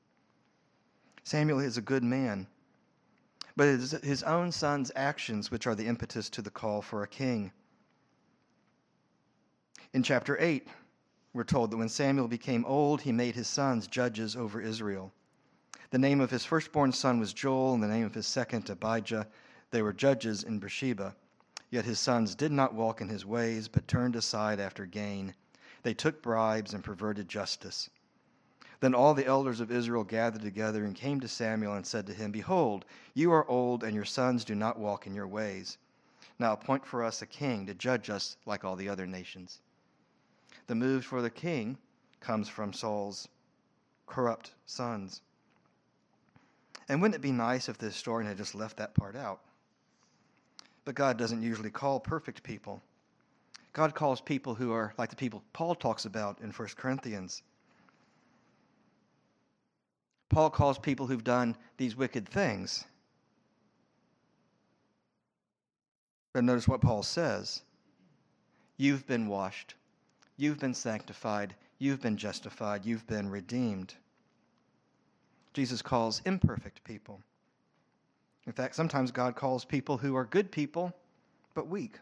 Samuel 1.25 1.61
is 1.61 1.77
a 1.77 1.83
good 1.83 2.03
man, 2.03 2.47
but 3.55 3.69
it 3.69 3.81
is 3.81 3.93
his 4.03 4.23
own 4.23 4.51
son's 4.51 4.91
actions 4.97 5.51
which 5.51 5.67
are 5.67 5.75
the 5.75 5.87
impetus 5.87 6.31
to 6.31 6.43
the 6.43 6.51
call 6.51 6.81
for 6.81 7.03
a 7.03 7.09
king. 7.09 7.53
In 9.93 10.03
chapter 10.03 10.39
8, 10.41 10.67
we're 11.35 11.45
told 11.45 11.71
that 11.71 11.77
when 11.77 11.91
Samuel 11.91 12.27
became 12.27 12.65
old, 12.65 13.03
he 13.03 13.13
made 13.13 13.35
his 13.35 13.49
sons 13.49 13.87
judges 13.87 14.35
over 14.37 14.61
Israel. 14.61 15.13
The 15.91 15.99
name 15.99 16.21
of 16.21 16.31
his 16.31 16.47
firstborn 16.47 16.93
son 16.93 17.21
was 17.21 17.35
Joel, 17.35 17.75
and 17.75 17.83
the 17.83 17.89
name 17.89 18.07
of 18.07 18.15
his 18.15 18.27
second, 18.27 18.71
Abijah. 18.71 19.29
They 19.71 19.83
were 19.83 19.93
judges 19.93 20.43
in 20.43 20.59
Beersheba. 20.59 21.15
Yet 21.73 21.87
his 21.87 21.99
sons 21.99 22.35
did 22.35 22.53
not 22.53 22.75
walk 22.75 23.01
in 23.01 23.09
his 23.09 23.25
ways, 23.25 23.67
but 23.67 23.89
turned 23.89 24.15
aside 24.15 24.61
after 24.61 24.85
gain. 24.85 25.35
They 25.83 25.95
took 25.95 26.21
bribes 26.21 26.75
and 26.75 26.85
perverted 26.85 27.31
justice. 27.31 27.89
Then 28.81 28.95
all 28.95 29.15
the 29.15 29.25
elders 29.25 29.59
of 29.59 29.71
Israel 29.71 30.05
gathered 30.05 30.43
together 30.43 30.85
and 30.85 30.95
came 30.95 31.19
to 31.21 31.29
Samuel 31.29 31.73
and 31.73 31.87
said 31.87 32.07
to 32.09 32.13
him, 32.13 32.31
Behold, 32.31 32.85
you 33.15 33.33
are 33.33 33.49
old, 33.49 33.83
and 33.83 33.95
your 33.95 34.05
sons 34.05 34.45
do 34.45 34.55
not 34.55 34.79
walk 34.79 35.07
in 35.07 35.15
your 35.15 35.27
ways. 35.27 35.79
Now 36.39 36.53
appoint 36.53 36.85
for 36.85 37.03
us 37.03 37.23
a 37.23 37.27
king 37.27 37.65
to 37.65 37.75
judge 37.75 38.11
us 38.11 38.37
like 38.45 38.65
all 38.65 38.77
the 38.77 38.91
other 38.91 39.07
nations. 39.07 39.63
The 40.67 40.75
move 40.75 41.07
for 41.07 41.23
the 41.23 41.31
king 41.31 41.79
comes 42.21 42.51
from 42.51 42.75
Saul's 42.75 43.29
corrupt 44.07 44.53
sons. 44.67 45.23
And 46.87 47.01
wouldn't 47.01 47.15
it 47.15 47.23
be 47.23 47.33
nice 47.33 47.71
if 47.71 47.79
the 47.79 47.87
historian 47.87 48.29
had 48.29 48.37
just 48.37 48.55
left 48.55 48.77
that 48.77 48.93
part 48.93 49.17
out? 49.17 49.41
But 50.85 50.95
God 50.95 51.17
doesn't 51.17 51.43
usually 51.43 51.71
call 51.71 52.01
perfect 52.01 52.43
people. 52.43 52.83
God 53.73 53.95
calls 53.95 54.21
people 54.21 54.55
who 54.55 54.73
are 54.73 54.93
like 54.99 55.11
the 55.11 55.17
people 55.17 55.43
Paul 55.53 55.75
talks 55.75 56.05
about 56.05 56.41
in 56.41 56.51
1 56.51 56.69
Corinthians. 56.77 57.43
Paul 60.29 60.51
calls 60.51 60.79
people 60.79 61.07
who've 61.07 61.25
done 61.25 61.57
these 61.77 61.97
wicked 61.97 62.29
things. 62.29 62.85
But 66.33 66.45
notice 66.45 66.67
what 66.67 66.81
Paul 66.81 67.03
says 67.03 67.63
You've 68.79 69.07
been 69.07 69.29
washed, 69.29 69.75
you've 70.37 70.59
been 70.59 70.75
sanctified, 70.75 71.55
you've 71.79 72.01
been 72.01 72.17
justified, 72.17 72.85
you've 72.85 73.07
been 73.07 73.29
redeemed. 73.29 73.95
Jesus 75.53 75.83
calls 75.83 76.23
imperfect 76.25 76.83
people. 76.85 77.21
In 78.47 78.53
fact, 78.53 78.75
sometimes 78.75 79.11
God 79.11 79.37
calls 79.37 79.65
people 79.65 79.97
who 79.97 80.17
are 80.17 80.25
good 80.25 80.51
people, 80.51 80.93
but 81.55 81.69
weak. 81.69 81.99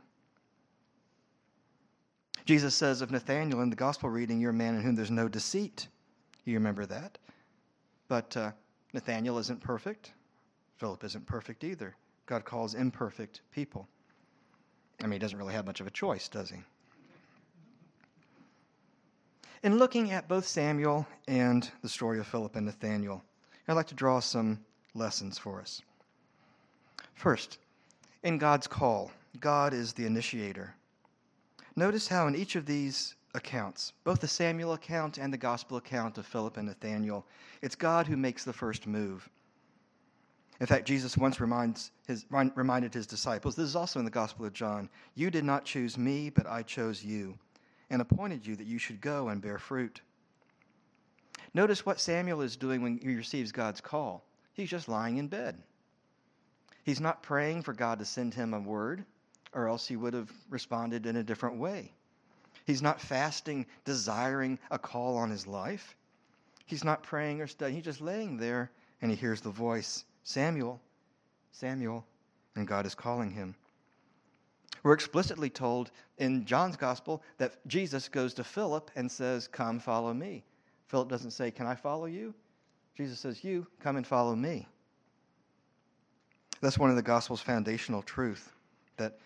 Jesus 2.47 2.75
says 2.75 3.03
of 3.03 3.11
Nathanael 3.11 3.61
in 3.61 3.71
the 3.71 3.77
gospel 3.77 4.09
reading, 4.09 4.41
You're 4.41 4.51
a 4.51 4.55
man 4.55 4.75
in 4.75 4.83
whom 4.83 4.95
there's 4.95 5.11
no 5.11 5.29
deceit. 5.29 5.89
You 6.45 6.55
remember 6.55 6.87
that? 6.87 7.19
But 8.09 8.37
uh, 8.37 8.53
Nathanael 8.93 9.39
isn't 9.39 9.61
perfect. 9.61 10.13
Philip 10.77 11.05
isn't 11.05 11.27
perfect 11.27 11.63
either. 11.63 11.95
God 12.27 12.45
calls 12.45 12.75
imperfect 12.75 13.43
people. 13.53 13.87
I 15.03 15.05
mean, 15.05 15.13
he 15.13 15.19
doesn't 15.19 15.39
really 15.39 15.55
have 15.55 15.67
much 15.67 15.81
of 15.81 15.87
a 15.87 15.91
choice, 15.91 16.29
does 16.29 16.51
he? 16.51 16.57
In 19.63 19.79
looking 19.79 20.11
at 20.11 20.27
both 20.27 20.47
Samuel 20.47 21.07
and 21.29 21.71
the 21.83 21.89
story 21.89 22.19
of 22.19 22.27
Philip 22.27 22.57
and 22.57 22.65
Nathanael, 22.65 23.23
I'd 23.69 23.75
like 23.75 23.89
to 23.89 23.95
draw 23.95 24.21
some 24.21 24.65
lessons 24.95 25.37
for 25.39 25.61
us. 25.61 25.83
First, 27.21 27.59
in 28.23 28.39
God's 28.39 28.67
call, 28.67 29.13
God 29.41 29.75
is 29.75 29.93
the 29.93 30.07
initiator. 30.07 30.75
Notice 31.77 32.09
how 32.09 32.27
in 32.29 32.35
each 32.35 32.57
of 32.57 32.65
these 32.65 33.15
accounts, 33.35 33.93
both 34.05 34.21
the 34.21 34.27
Samuel 34.27 34.73
account 34.73 35.19
and 35.19 35.31
the 35.31 35.37
gospel 35.37 35.77
account 35.77 36.17
of 36.17 36.25
Philip 36.25 36.57
and 36.57 36.67
Nathanael, 36.67 37.27
it's 37.61 37.75
God 37.75 38.07
who 38.07 38.17
makes 38.17 38.43
the 38.43 38.55
first 38.55 38.87
move. 38.87 39.29
In 40.61 40.67
fact, 40.67 40.89
Jesus 40.89 41.19
once 41.19 41.43
reminds 41.43 41.91
his, 42.07 42.25
reminded 42.31 42.95
his 42.95 43.07
disciples, 43.07 43.55
this 43.55 43.69
is 43.69 43.77
also 43.77 43.99
in 43.99 44.07
the 44.07 44.11
Gospel 44.11 44.47
of 44.47 44.55
John, 44.55 44.89
You 45.15 45.31
did 45.31 45.45
not 45.45 45.67
choose 45.67 45.99
me, 45.99 46.31
but 46.31 46.47
I 46.47 46.63
chose 46.63 47.05
you, 47.05 47.39
and 47.91 48.01
appointed 48.01 48.47
you 48.47 48.57
that 48.57 48.67
you 48.67 48.79
should 48.79 49.03
go 49.03 49.29
and 49.29 49.43
bear 49.43 49.59
fruit. 49.59 50.01
Notice 51.53 51.85
what 51.85 52.01
Samuel 52.01 52.41
is 52.41 52.57
doing 52.57 52.81
when 52.81 52.97
he 52.97 53.15
receives 53.15 53.53
God's 53.53 53.83
call. 53.83 54.25
He's 54.55 54.71
just 54.71 54.89
lying 54.89 55.19
in 55.19 55.29
bed. 55.29 55.63
He's 56.85 57.01
not 57.01 57.23
praying 57.23 57.63
for 57.63 57.73
God 57.73 57.99
to 57.99 58.05
send 58.05 58.35
him 58.35 58.55
a 58.55 58.61
word, 58.61 59.05
or 59.53 59.69
else 59.69 59.87
he 59.87 59.97
would 59.97 60.15
have 60.15 60.31
responded 60.49 61.07
in 61.07 61.17
a 61.17 61.23
different 61.23 61.57
way. 61.57 61.93
He's 62.67 62.83
not 62.83 63.01
fasting, 63.01 63.67
desiring 63.85 64.59
a 64.71 64.79
call 64.79 65.17
on 65.17 65.31
his 65.31 65.47
life. 65.47 65.97
He's 66.67 66.85
not 66.85 67.03
praying 67.03 67.41
or 67.41 67.47
studying. 67.47 67.77
He's 67.77 67.85
just 67.85 68.01
laying 68.01 68.37
there 68.37 68.71
and 69.03 69.11
he 69.11 69.17
hears 69.17 69.41
the 69.41 69.51
voice 69.51 70.05
Samuel, 70.23 70.81
Samuel, 71.51 72.07
and 72.55 72.69
God 72.69 72.87
is 72.87 72.95
calling 72.95 73.31
him. 73.31 73.55
We're 74.83 74.93
explicitly 74.93 75.51
told 75.51 75.91
in 76.19 76.45
John's 76.45 76.77
gospel 76.77 77.23
that 77.39 77.67
Jesus 77.67 78.09
goes 78.09 78.35
to 78.35 78.45
Philip 78.45 78.91
and 78.97 79.11
says, 79.11 79.49
Come, 79.49 79.79
follow 79.79 80.15
me. 80.15 80.45
Philip 80.87 81.09
doesn't 81.09 81.33
say, 81.33 81.51
Can 81.51 81.67
I 81.67 81.75
follow 81.75 82.07
you? 82.07 82.35
Jesus 82.97 83.19
says, 83.19 83.45
You, 83.45 83.67
come 83.81 83.97
and 83.97 84.07
follow 84.07 84.35
me. 84.35 84.67
That's 86.61 86.79
one 86.79 86.91
of 86.91 86.97
the 86.97 87.03
gospel's 87.03 87.41
foundational 87.41 88.03
truth 88.03 88.53
that 88.97 89.19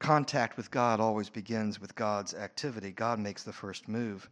contact 0.00 0.56
with 0.56 0.70
God 0.70 0.98
always 0.98 1.30
begins 1.30 1.80
with 1.80 1.94
God's 1.94 2.34
activity. 2.34 2.90
God 2.90 3.18
makes 3.18 3.42
the 3.44 3.52
first 3.52 3.88
move. 3.88 4.28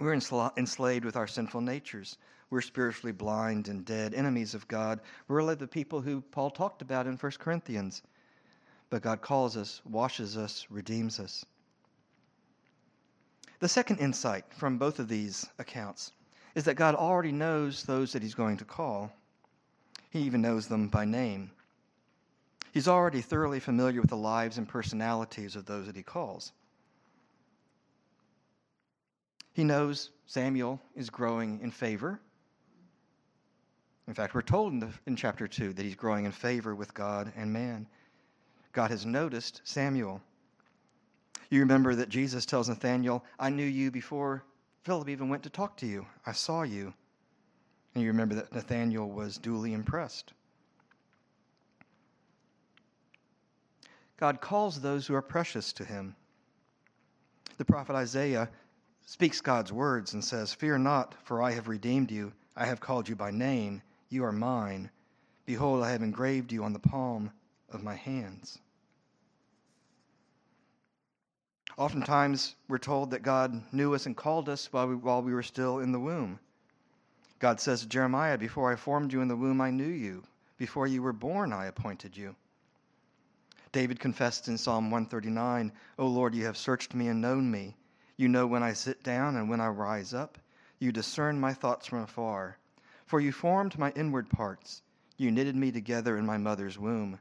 We're 0.00 0.14
enslaved 0.14 1.04
with 1.04 1.16
our 1.16 1.26
sinful 1.26 1.60
natures. 1.60 2.18
We're 2.50 2.62
spiritually 2.62 3.12
blind 3.12 3.68
and 3.68 3.84
dead, 3.84 4.14
enemies 4.14 4.54
of 4.54 4.66
God. 4.68 5.00
We're 5.28 5.42
like 5.42 5.58
the 5.58 5.66
people 5.66 6.00
who 6.00 6.20
Paul 6.20 6.50
talked 6.50 6.82
about 6.82 7.06
in 7.06 7.16
1 7.16 7.32
Corinthians. 7.38 8.02
But 8.90 9.02
God 9.02 9.20
calls 9.20 9.56
us, 9.56 9.80
washes 9.84 10.36
us, 10.36 10.66
redeems 10.70 11.20
us. 11.20 11.44
The 13.60 13.68
second 13.68 13.98
insight 13.98 14.44
from 14.52 14.78
both 14.78 14.98
of 14.98 15.08
these 15.08 15.46
accounts 15.58 16.12
is 16.54 16.64
that 16.64 16.74
God 16.74 16.94
already 16.94 17.32
knows 17.32 17.82
those 17.82 18.12
that 18.12 18.22
He's 18.22 18.34
going 18.34 18.56
to 18.58 18.64
call. 18.64 19.12
He 20.14 20.20
even 20.20 20.42
knows 20.42 20.68
them 20.68 20.86
by 20.86 21.04
name. 21.04 21.50
He's 22.72 22.86
already 22.86 23.20
thoroughly 23.20 23.58
familiar 23.58 24.00
with 24.00 24.10
the 24.10 24.16
lives 24.16 24.58
and 24.58 24.68
personalities 24.68 25.56
of 25.56 25.66
those 25.66 25.86
that 25.86 25.96
he 25.96 26.04
calls. 26.04 26.52
He 29.54 29.64
knows 29.64 30.10
Samuel 30.26 30.80
is 30.94 31.10
growing 31.10 31.58
in 31.62 31.72
favor. 31.72 32.20
In 34.06 34.14
fact, 34.14 34.34
we're 34.34 34.42
told 34.42 34.72
in, 34.72 34.78
the, 34.78 34.90
in, 35.06 35.16
chapter 35.16 35.48
2 35.48 35.72
that 35.72 35.82
he's 35.82 35.96
growing 35.96 36.26
in 36.26 36.32
favor 36.32 36.76
with 36.76 36.94
God 36.94 37.32
and 37.36 37.52
man. 37.52 37.88
God 38.72 38.92
has 38.92 39.04
noticed 39.04 39.62
Samuel. 39.64 40.20
You 41.50 41.58
remember 41.58 41.96
that 41.96 42.08
Jesus 42.08 42.46
tells 42.46 42.68
Nathanael, 42.68 43.24
I 43.40 43.50
knew 43.50 43.66
you 43.66 43.90
before 43.90 44.44
Philip 44.84 45.08
even 45.08 45.28
went 45.28 45.42
to 45.42 45.50
talk 45.50 45.76
to 45.78 45.86
you. 45.86 46.06
I 46.24 46.30
saw 46.30 46.62
you. 46.62 46.94
And 47.94 48.02
you 48.02 48.10
remember 48.10 48.34
that 48.34 48.52
Nathanael 48.52 49.08
was 49.08 49.38
duly 49.38 49.72
impressed. 49.72 50.32
God 54.16 54.40
calls 54.40 54.80
those 54.80 55.06
who 55.06 55.14
are 55.14 55.22
precious 55.22 55.72
to 55.74 55.84
him. 55.84 56.16
The 57.58 57.64
prophet 57.64 57.94
Isaiah 57.94 58.48
speaks 59.06 59.40
God's 59.40 59.72
words 59.72 60.14
and 60.14 60.24
says, 60.24 60.54
Fear 60.54 60.78
not, 60.78 61.14
for 61.24 61.42
I 61.42 61.52
have 61.52 61.68
redeemed 61.68 62.10
you. 62.10 62.32
I 62.56 62.66
have 62.66 62.80
called 62.80 63.08
you 63.08 63.16
by 63.16 63.30
name. 63.30 63.82
You 64.08 64.24
are 64.24 64.32
mine. 64.32 64.90
Behold, 65.46 65.82
I 65.82 65.90
have 65.90 66.02
engraved 66.02 66.52
you 66.52 66.64
on 66.64 66.72
the 66.72 66.78
palm 66.78 67.30
of 67.70 67.82
my 67.82 67.94
hands. 67.94 68.58
Oftentimes, 71.76 72.54
we're 72.68 72.78
told 72.78 73.10
that 73.10 73.22
God 73.22 73.60
knew 73.72 73.94
us 73.94 74.06
and 74.06 74.16
called 74.16 74.48
us 74.48 74.72
while 74.72 74.86
we, 74.86 74.94
while 74.94 75.22
we 75.22 75.34
were 75.34 75.42
still 75.42 75.80
in 75.80 75.92
the 75.92 76.00
womb. 76.00 76.38
God 77.44 77.60
says 77.60 77.82
to 77.82 77.86
Jeremiah, 77.86 78.38
Before 78.38 78.72
I 78.72 78.76
formed 78.76 79.12
you 79.12 79.20
in 79.20 79.28
the 79.28 79.36
womb, 79.36 79.60
I 79.60 79.70
knew 79.70 79.84
you. 79.84 80.24
Before 80.56 80.86
you 80.86 81.02
were 81.02 81.12
born, 81.12 81.52
I 81.52 81.66
appointed 81.66 82.16
you. 82.16 82.36
David 83.70 84.00
confessed 84.00 84.48
in 84.48 84.56
Psalm 84.56 84.90
139, 84.90 85.70
O 85.98 86.06
Lord, 86.06 86.34
you 86.34 86.46
have 86.46 86.56
searched 86.56 86.94
me 86.94 87.06
and 87.06 87.20
known 87.20 87.50
me. 87.50 87.76
You 88.16 88.28
know 88.28 88.46
when 88.46 88.62
I 88.62 88.72
sit 88.72 89.02
down 89.02 89.36
and 89.36 89.50
when 89.50 89.60
I 89.60 89.66
rise 89.66 90.14
up. 90.14 90.38
You 90.78 90.90
discern 90.90 91.38
my 91.38 91.52
thoughts 91.52 91.86
from 91.86 91.98
afar. 91.98 92.56
For 93.04 93.20
you 93.20 93.30
formed 93.30 93.78
my 93.78 93.90
inward 93.90 94.30
parts. 94.30 94.80
You 95.18 95.30
knitted 95.30 95.54
me 95.54 95.70
together 95.70 96.16
in 96.16 96.24
my 96.24 96.38
mother's 96.38 96.78
womb. 96.78 97.18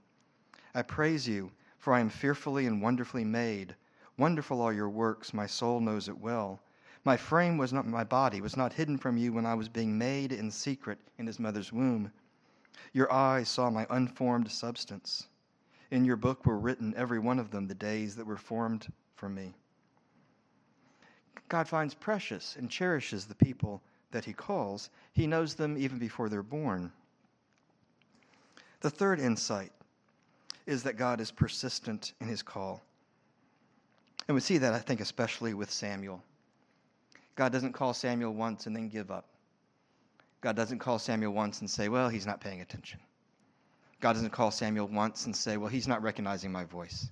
I 0.73 0.83
praise 0.83 1.27
you, 1.27 1.51
for 1.77 1.91
I 1.91 1.99
am 1.99 2.07
fearfully 2.07 2.65
and 2.65 2.81
wonderfully 2.81 3.25
made. 3.25 3.75
Wonderful 4.17 4.61
are 4.61 4.71
your 4.71 4.89
works, 4.89 5.33
my 5.33 5.47
soul 5.47 5.81
knows 5.81 6.07
it 6.07 6.17
well. 6.17 6.61
My 7.05 7.17
frame 7.17 7.57
was 7.57 7.73
not 7.73 7.85
my 7.85 8.03
body 8.03 8.39
was 8.39 8.55
not 8.55 8.73
hidden 8.73 8.97
from 8.97 9.17
you 9.17 9.33
when 9.33 9.45
I 9.45 9.55
was 9.55 9.67
being 9.67 9.97
made 9.97 10.31
in 10.31 10.49
secret 10.49 10.99
in 11.17 11.27
his 11.27 11.39
mother's 11.39 11.73
womb. 11.73 12.11
Your 12.93 13.11
eyes 13.11 13.49
saw 13.49 13.69
my 13.69 13.85
unformed 13.89 14.49
substance. 14.49 15.27
In 15.91 16.05
your 16.05 16.15
book 16.15 16.45
were 16.45 16.57
written, 16.57 16.93
every 16.95 17.19
one 17.19 17.39
of 17.39 17.51
them, 17.51 17.67
the 17.67 17.75
days 17.75 18.15
that 18.15 18.25
were 18.25 18.37
formed 18.37 18.91
for 19.15 19.27
me. 19.27 19.53
God 21.49 21.67
finds 21.67 21.93
precious 21.93 22.55
and 22.55 22.69
cherishes 22.69 23.25
the 23.25 23.35
people 23.35 23.81
that 24.11 24.25
he 24.25 24.33
calls. 24.33 24.89
He 25.11 25.27
knows 25.27 25.55
them 25.55 25.77
even 25.77 25.99
before 25.99 26.29
they're 26.29 26.41
born. 26.41 26.91
The 28.79 28.89
third 28.89 29.19
insight 29.19 29.71
is 30.65 30.83
that 30.83 30.97
God 30.97 31.19
is 31.19 31.31
persistent 31.31 32.13
in 32.21 32.27
his 32.27 32.41
call. 32.41 32.81
And 34.27 34.35
we 34.35 34.41
see 34.41 34.57
that, 34.59 34.73
I 34.73 34.79
think, 34.79 35.01
especially 35.01 35.53
with 35.53 35.69
Samuel. 35.69 36.23
God 37.35 37.51
doesn't 37.51 37.73
call 37.73 37.93
Samuel 37.93 38.33
once 38.33 38.67
and 38.67 38.75
then 38.75 38.89
give 38.89 39.11
up. 39.11 39.25
God 40.41 40.55
doesn't 40.55 40.79
call 40.79 40.99
Samuel 40.99 41.33
once 41.33 41.61
and 41.61 41.69
say, 41.69 41.89
well, 41.89 42.09
he's 42.09 42.25
not 42.25 42.41
paying 42.41 42.61
attention. 42.61 42.99
God 44.03 44.13
doesn't 44.15 44.31
call 44.31 44.51
Samuel 44.51 44.89
once 44.89 45.27
and 45.27 45.33
say, 45.33 45.55
Well, 45.55 45.69
he's 45.69 45.87
not 45.87 46.03
recognizing 46.03 46.51
my 46.51 46.65
voice. 46.65 47.09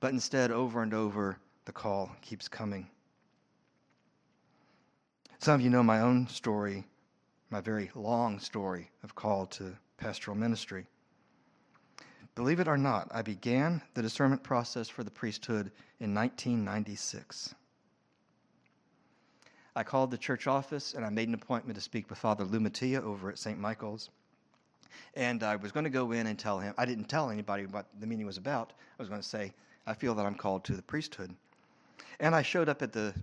But 0.00 0.14
instead, 0.14 0.50
over 0.50 0.82
and 0.82 0.94
over, 0.94 1.36
the 1.66 1.72
call 1.72 2.10
keeps 2.22 2.48
coming. 2.48 2.88
Some 5.40 5.56
of 5.56 5.60
you 5.60 5.68
know 5.68 5.82
my 5.82 6.00
own 6.00 6.26
story, 6.28 6.86
my 7.50 7.60
very 7.60 7.90
long 7.94 8.38
story 8.40 8.90
of 9.02 9.14
call 9.14 9.44
to 9.58 9.76
pastoral 9.98 10.34
ministry. 10.34 10.86
Believe 12.34 12.60
it 12.60 12.68
or 12.68 12.78
not, 12.78 13.08
I 13.10 13.20
began 13.20 13.82
the 13.92 14.00
discernment 14.00 14.42
process 14.42 14.88
for 14.88 15.04
the 15.04 15.10
priesthood 15.10 15.70
in 16.00 16.14
1996. 16.14 17.54
I 19.74 19.82
called 19.82 20.10
the 20.10 20.18
church 20.18 20.46
office 20.46 20.94
and 20.94 21.04
I 21.04 21.08
made 21.08 21.28
an 21.28 21.34
appointment 21.34 21.76
to 21.76 21.80
speak 21.80 22.10
with 22.10 22.18
Father 22.18 22.44
Lumatia 22.44 23.02
over 23.02 23.30
at 23.30 23.38
St. 23.38 23.58
Michael's. 23.58 24.10
And 25.14 25.42
I 25.42 25.56
was 25.56 25.72
going 25.72 25.84
to 25.84 25.90
go 25.90 26.12
in 26.12 26.26
and 26.26 26.38
tell 26.38 26.58
him, 26.58 26.74
I 26.76 26.84
didn't 26.84 27.08
tell 27.08 27.30
anybody 27.30 27.66
what 27.66 27.86
the 28.00 28.06
meeting 28.06 28.26
was 28.26 28.36
about. 28.36 28.72
I 28.98 29.02
was 29.02 29.08
going 29.08 29.20
to 29.20 29.26
say, 29.26 29.52
I 29.86 29.94
feel 29.94 30.14
that 30.14 30.26
I'm 30.26 30.34
called 30.34 30.64
to 30.64 30.74
the 30.74 30.82
priesthood. 30.82 31.34
And 32.20 32.34
I 32.34 32.42
showed 32.42 32.68
up 32.68 32.82
at 32.82 32.92
the, 32.92 33.14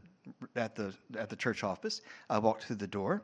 at 0.56 0.76
the, 0.76 0.94
at 1.18 1.30
the 1.30 1.36
church 1.36 1.64
office. 1.64 2.02
I 2.30 2.40
walked 2.40 2.64
through 2.64 2.78
the 2.78 2.88
door, 2.88 3.22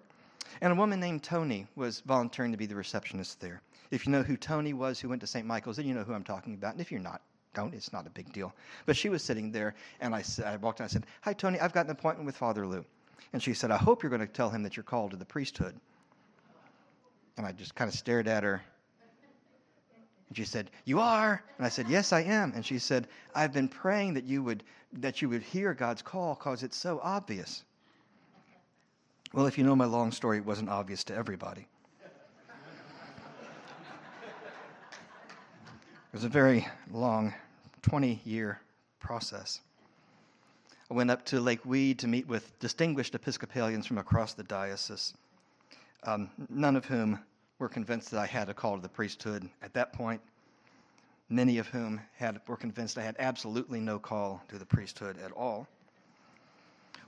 and 0.61 0.71
a 0.71 0.75
woman 0.75 0.99
named 0.99 1.23
Tony 1.23 1.67
was 1.75 2.01
volunteering 2.01 2.51
to 2.51 2.57
be 2.57 2.65
the 2.65 2.75
receptionist 2.75 3.41
there. 3.41 3.61
If 3.91 4.05
you 4.05 4.11
know 4.11 4.23
who 4.23 4.37
Tony 4.37 4.73
was, 4.73 4.99
who 4.99 5.09
went 5.09 5.21
to 5.21 5.27
St. 5.27 5.45
Michael's, 5.45 5.77
then 5.77 5.87
you 5.87 5.93
know 5.93 6.03
who 6.03 6.13
I'm 6.13 6.23
talking 6.23 6.53
about. 6.53 6.73
And 6.73 6.81
if 6.81 6.91
you're 6.91 7.01
not, 7.01 7.21
don't. 7.53 7.73
It's 7.73 7.93
not 7.93 8.07
a 8.07 8.09
big 8.09 8.31
deal. 8.33 8.53
But 8.85 8.95
she 8.95 9.09
was 9.09 9.23
sitting 9.23 9.51
there, 9.51 9.75
and 9.99 10.13
I, 10.13 10.23
I 10.45 10.57
walked 10.57 10.79
in. 10.79 10.85
I 10.85 10.87
said, 10.87 11.05
Hi, 11.21 11.33
Tony. 11.33 11.59
I've 11.59 11.73
got 11.73 11.85
an 11.85 11.91
appointment 11.91 12.25
with 12.25 12.35
Father 12.35 12.67
Lou. 12.67 12.85
And 13.33 13.41
she 13.41 13.53
said, 13.53 13.71
I 13.71 13.77
hope 13.77 14.03
you're 14.03 14.09
going 14.09 14.25
to 14.25 14.27
tell 14.27 14.49
him 14.49 14.63
that 14.63 14.75
you're 14.75 14.83
called 14.83 15.11
to 15.11 15.17
the 15.17 15.25
priesthood. 15.25 15.75
And 17.37 17.45
I 17.45 17.51
just 17.51 17.75
kind 17.75 17.89
of 17.89 17.95
stared 17.95 18.27
at 18.27 18.43
her. 18.43 18.61
And 20.29 20.37
she 20.37 20.45
said, 20.45 20.71
You 20.85 20.99
are? 20.99 21.43
And 21.57 21.65
I 21.65 21.69
said, 21.69 21.87
Yes, 21.89 22.13
I 22.13 22.21
am. 22.21 22.53
And 22.55 22.65
she 22.65 22.79
said, 22.79 23.07
I've 23.35 23.53
been 23.53 23.67
praying 23.67 24.13
that 24.15 24.23
you 24.23 24.41
would, 24.43 24.63
that 24.93 25.21
you 25.21 25.29
would 25.29 25.43
hear 25.43 25.73
God's 25.73 26.01
call 26.01 26.35
because 26.35 26.63
it's 26.63 26.77
so 26.77 26.99
obvious. 27.03 27.63
Well, 29.33 29.47
if 29.47 29.57
you 29.57 29.63
know 29.63 29.75
my 29.75 29.85
long 29.85 30.11
story, 30.11 30.37
it 30.37 30.45
wasn't 30.45 30.69
obvious 30.69 31.03
to 31.05 31.15
everybody. 31.15 31.67
It 36.15 36.19
was 36.19 36.23
a 36.23 36.29
very 36.29 36.65
long 36.91 37.33
20 37.81 38.21
year 38.23 38.61
process. 38.99 39.59
I 40.89 40.93
went 40.93 41.09
up 41.09 41.25
to 41.25 41.39
Lake 41.39 41.65
Weed 41.65 41.97
to 41.99 42.07
meet 42.07 42.27
with 42.27 42.59
distinguished 42.59 43.15
Episcopalians 43.15 43.87
from 43.87 43.97
across 43.97 44.35
the 44.35 44.43
diocese, 44.43 45.15
um, 46.03 46.29
none 46.47 46.75
of 46.75 46.85
whom 46.85 47.19
were 47.57 47.67
convinced 47.67 48.11
that 48.11 48.19
I 48.19 48.27
had 48.27 48.49
a 48.49 48.53
call 48.53 48.75
to 48.75 48.81
the 48.83 48.89
priesthood 48.89 49.49
at 49.63 49.73
that 49.73 49.93
point, 49.93 50.21
many 51.27 51.57
of 51.57 51.65
whom 51.67 52.01
had, 52.17 52.39
were 52.45 52.55
convinced 52.55 52.99
I 52.99 53.01
had 53.01 53.15
absolutely 53.17 53.79
no 53.79 53.97
call 53.97 54.43
to 54.47 54.59
the 54.59 54.65
priesthood 54.65 55.17
at 55.17 55.31
all. 55.31 55.67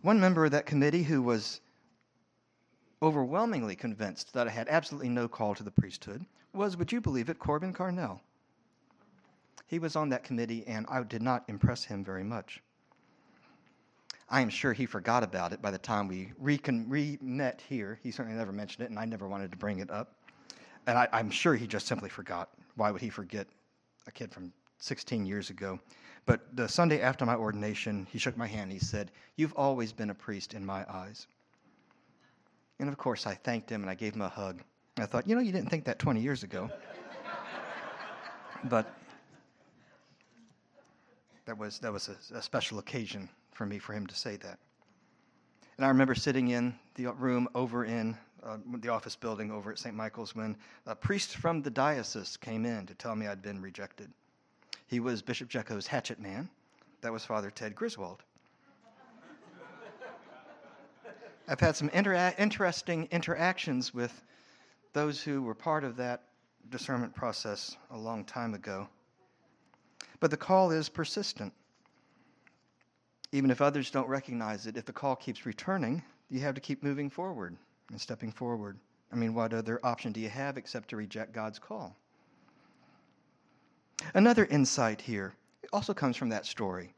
One 0.01 0.19
member 0.19 0.45
of 0.45 0.51
that 0.51 0.65
committee 0.65 1.03
who 1.03 1.21
was 1.21 1.61
overwhelmingly 3.03 3.75
convinced 3.75 4.33
that 4.33 4.47
I 4.47 4.51
had 4.51 4.67
absolutely 4.69 5.09
no 5.09 5.27
call 5.27 5.53
to 5.53 5.61
the 5.61 5.69
priesthood 5.69 6.25
was, 6.51 6.77
would 6.77 6.91
you 6.91 6.99
believe 6.99 7.29
it, 7.29 7.37
Corbin 7.37 7.73
Carnell. 7.73 8.21
He 9.67 9.77
was 9.77 9.95
on 9.95 10.09
that 10.09 10.23
committee, 10.23 10.65
and 10.65 10.87
I 10.89 11.03
did 11.03 11.21
not 11.21 11.43
impress 11.47 11.83
him 11.83 12.03
very 12.03 12.23
much. 12.23 12.63
I 14.29 14.41
am 14.41 14.49
sure 14.49 14.73
he 14.73 14.85
forgot 14.85 15.23
about 15.23 15.53
it 15.53 15.61
by 15.61 15.71
the 15.71 15.77
time 15.77 16.07
we 16.07 16.33
re 16.37 17.17
met 17.21 17.61
here. 17.69 17.99
He 18.03 18.11
certainly 18.11 18.37
never 18.37 18.51
mentioned 18.51 18.83
it, 18.83 18.89
and 18.89 18.99
I 18.99 19.05
never 19.05 19.27
wanted 19.27 19.51
to 19.51 19.57
bring 19.57 19.79
it 19.79 19.89
up. 19.89 20.13
And 20.85 20.97
I, 20.97 21.07
I'm 21.13 21.29
sure 21.29 21.55
he 21.55 21.67
just 21.67 21.87
simply 21.87 22.09
forgot. 22.09 22.49
Why 22.75 22.91
would 22.91 23.01
he 23.01 23.09
forget 23.09 23.47
a 24.05 24.11
kid 24.11 24.33
from 24.33 24.51
16 24.79 25.25
years 25.25 25.49
ago? 25.49 25.79
But 26.25 26.55
the 26.55 26.67
Sunday 26.67 27.01
after 27.01 27.25
my 27.25 27.35
ordination, 27.35 28.05
he 28.11 28.19
shook 28.19 28.37
my 28.37 28.47
hand. 28.47 28.71
He 28.71 28.79
said, 28.79 29.11
You've 29.37 29.53
always 29.53 29.93
been 29.93 30.09
a 30.09 30.15
priest 30.15 30.53
in 30.53 30.65
my 30.65 30.85
eyes. 30.89 31.27
And 32.79 32.89
of 32.89 32.97
course, 32.97 33.25
I 33.25 33.33
thanked 33.33 33.69
him 33.69 33.81
and 33.81 33.89
I 33.89 33.95
gave 33.95 34.13
him 34.13 34.21
a 34.21 34.29
hug. 34.29 34.61
I 34.99 35.05
thought, 35.05 35.27
you 35.27 35.35
know, 35.35 35.41
you 35.41 35.51
didn't 35.51 35.69
think 35.69 35.85
that 35.85 35.99
20 35.99 36.21
years 36.21 36.43
ago. 36.43 36.69
but 38.65 38.93
that 41.45 41.57
was, 41.57 41.79
that 41.79 41.93
was 41.93 42.09
a, 42.09 42.37
a, 42.37 42.41
special 42.41 42.79
occasion 42.79 43.29
for 43.57 43.65
me 43.65 43.79
for 43.79 43.93
him 43.93 44.05
to 44.05 44.15
say 44.15 44.35
that. 44.37 44.59
And 45.77 45.85
I 45.85 45.89
remember 45.89 46.13
sitting 46.13 46.49
in 46.49 46.75
the 46.93 47.07
room 47.07 47.49
over 47.55 47.85
in 47.85 48.15
uh, 48.43 48.57
the 48.79 48.89
office 48.89 49.15
building 49.15 49.51
over 49.51 49.71
at 49.71 49.79
St. 49.79 49.95
Michael's 49.95 50.35
when 50.35 50.55
a 50.85 50.95
priest 50.95 51.35
from 51.35 51.63
the 51.63 51.71
diocese 51.71 52.37
came 52.37 52.65
in 52.65 52.85
to 52.85 52.93
tell 52.93 53.15
me 53.15 53.25
I'd 53.25 53.41
been 53.41 53.59
rejected. 53.59 54.11
He 54.85 54.99
was 54.99 55.23
Bishop 55.23 55.49
Jecko's 55.49 55.87
hatchet 55.87 56.19
man. 56.19 56.47
That 57.01 57.11
was 57.11 57.25
Father 57.25 57.49
Ted 57.49 57.75
Griswold. 57.75 58.23
I've 61.47 61.59
had 61.59 61.75
some 61.75 61.89
intera- 61.89 62.39
interesting 62.39 63.07
interactions 63.11 63.91
with 63.93 64.23
those 64.93 65.21
who 65.21 65.41
were 65.41 65.55
part 65.55 65.83
of 65.83 65.97
that 65.97 66.23
discernment 66.69 67.15
process 67.15 67.75
a 67.89 67.97
long 67.97 68.23
time 68.23 68.53
ago. 68.53 68.87
But 70.19 70.29
the 70.31 70.37
call 70.37 70.71
is 70.71 70.89
persistent. 70.89 71.53
Even 73.31 73.51
if 73.51 73.61
others 73.61 73.91
don't 73.91 74.07
recognize 74.07 74.67
it, 74.67 74.77
if 74.77 74.85
the 74.85 74.93
call 74.93 75.15
keeps 75.15 75.45
returning, 75.45 76.01
you 76.29 76.39
have 76.39 76.55
to 76.55 76.61
keep 76.61 76.83
moving 76.83 77.09
forward 77.09 77.57
and 77.89 77.99
stepping 77.99 78.31
forward. 78.31 78.77
I 79.11 79.15
mean, 79.15 79.33
what 79.33 79.53
other 79.53 79.79
option 79.83 80.11
do 80.11 80.19
you 80.19 80.29
have 80.29 80.57
except 80.57 80.89
to 80.89 80.95
reject 80.95 81.33
God's 81.33 81.59
call? 81.59 81.95
Another 84.13 84.45
insight 84.45 85.01
here 85.01 85.33
also 85.73 85.93
comes 85.93 86.15
from 86.15 86.29
that 86.29 86.45
story, 86.45 86.93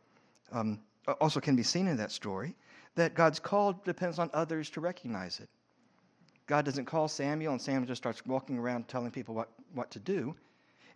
um, 0.52 0.80
also 1.22 1.40
can 1.40 1.56
be 1.56 1.64
seen 1.64 1.88
in 1.88 1.98
that 1.98 2.12
story, 2.12 2.56
that 2.96 3.14
God's 3.14 3.40
call 3.40 3.74
depends 3.86 4.20
on 4.20 4.30
others 4.34 4.70
to 4.72 4.82
recognize 4.82 5.40
it. 5.40 5.50
God 6.48 6.66
doesn't 6.66 6.86
call 6.86 7.08
Samuel 7.08 7.54
and 7.54 7.62
Samuel 7.62 7.86
just 7.86 8.02
starts 8.02 8.26
walking 8.26 8.58
around 8.58 8.88
telling 8.88 9.12
people 9.12 9.36
what, 9.36 9.50
what 9.74 9.92
to 9.92 10.00
do. 10.00 10.36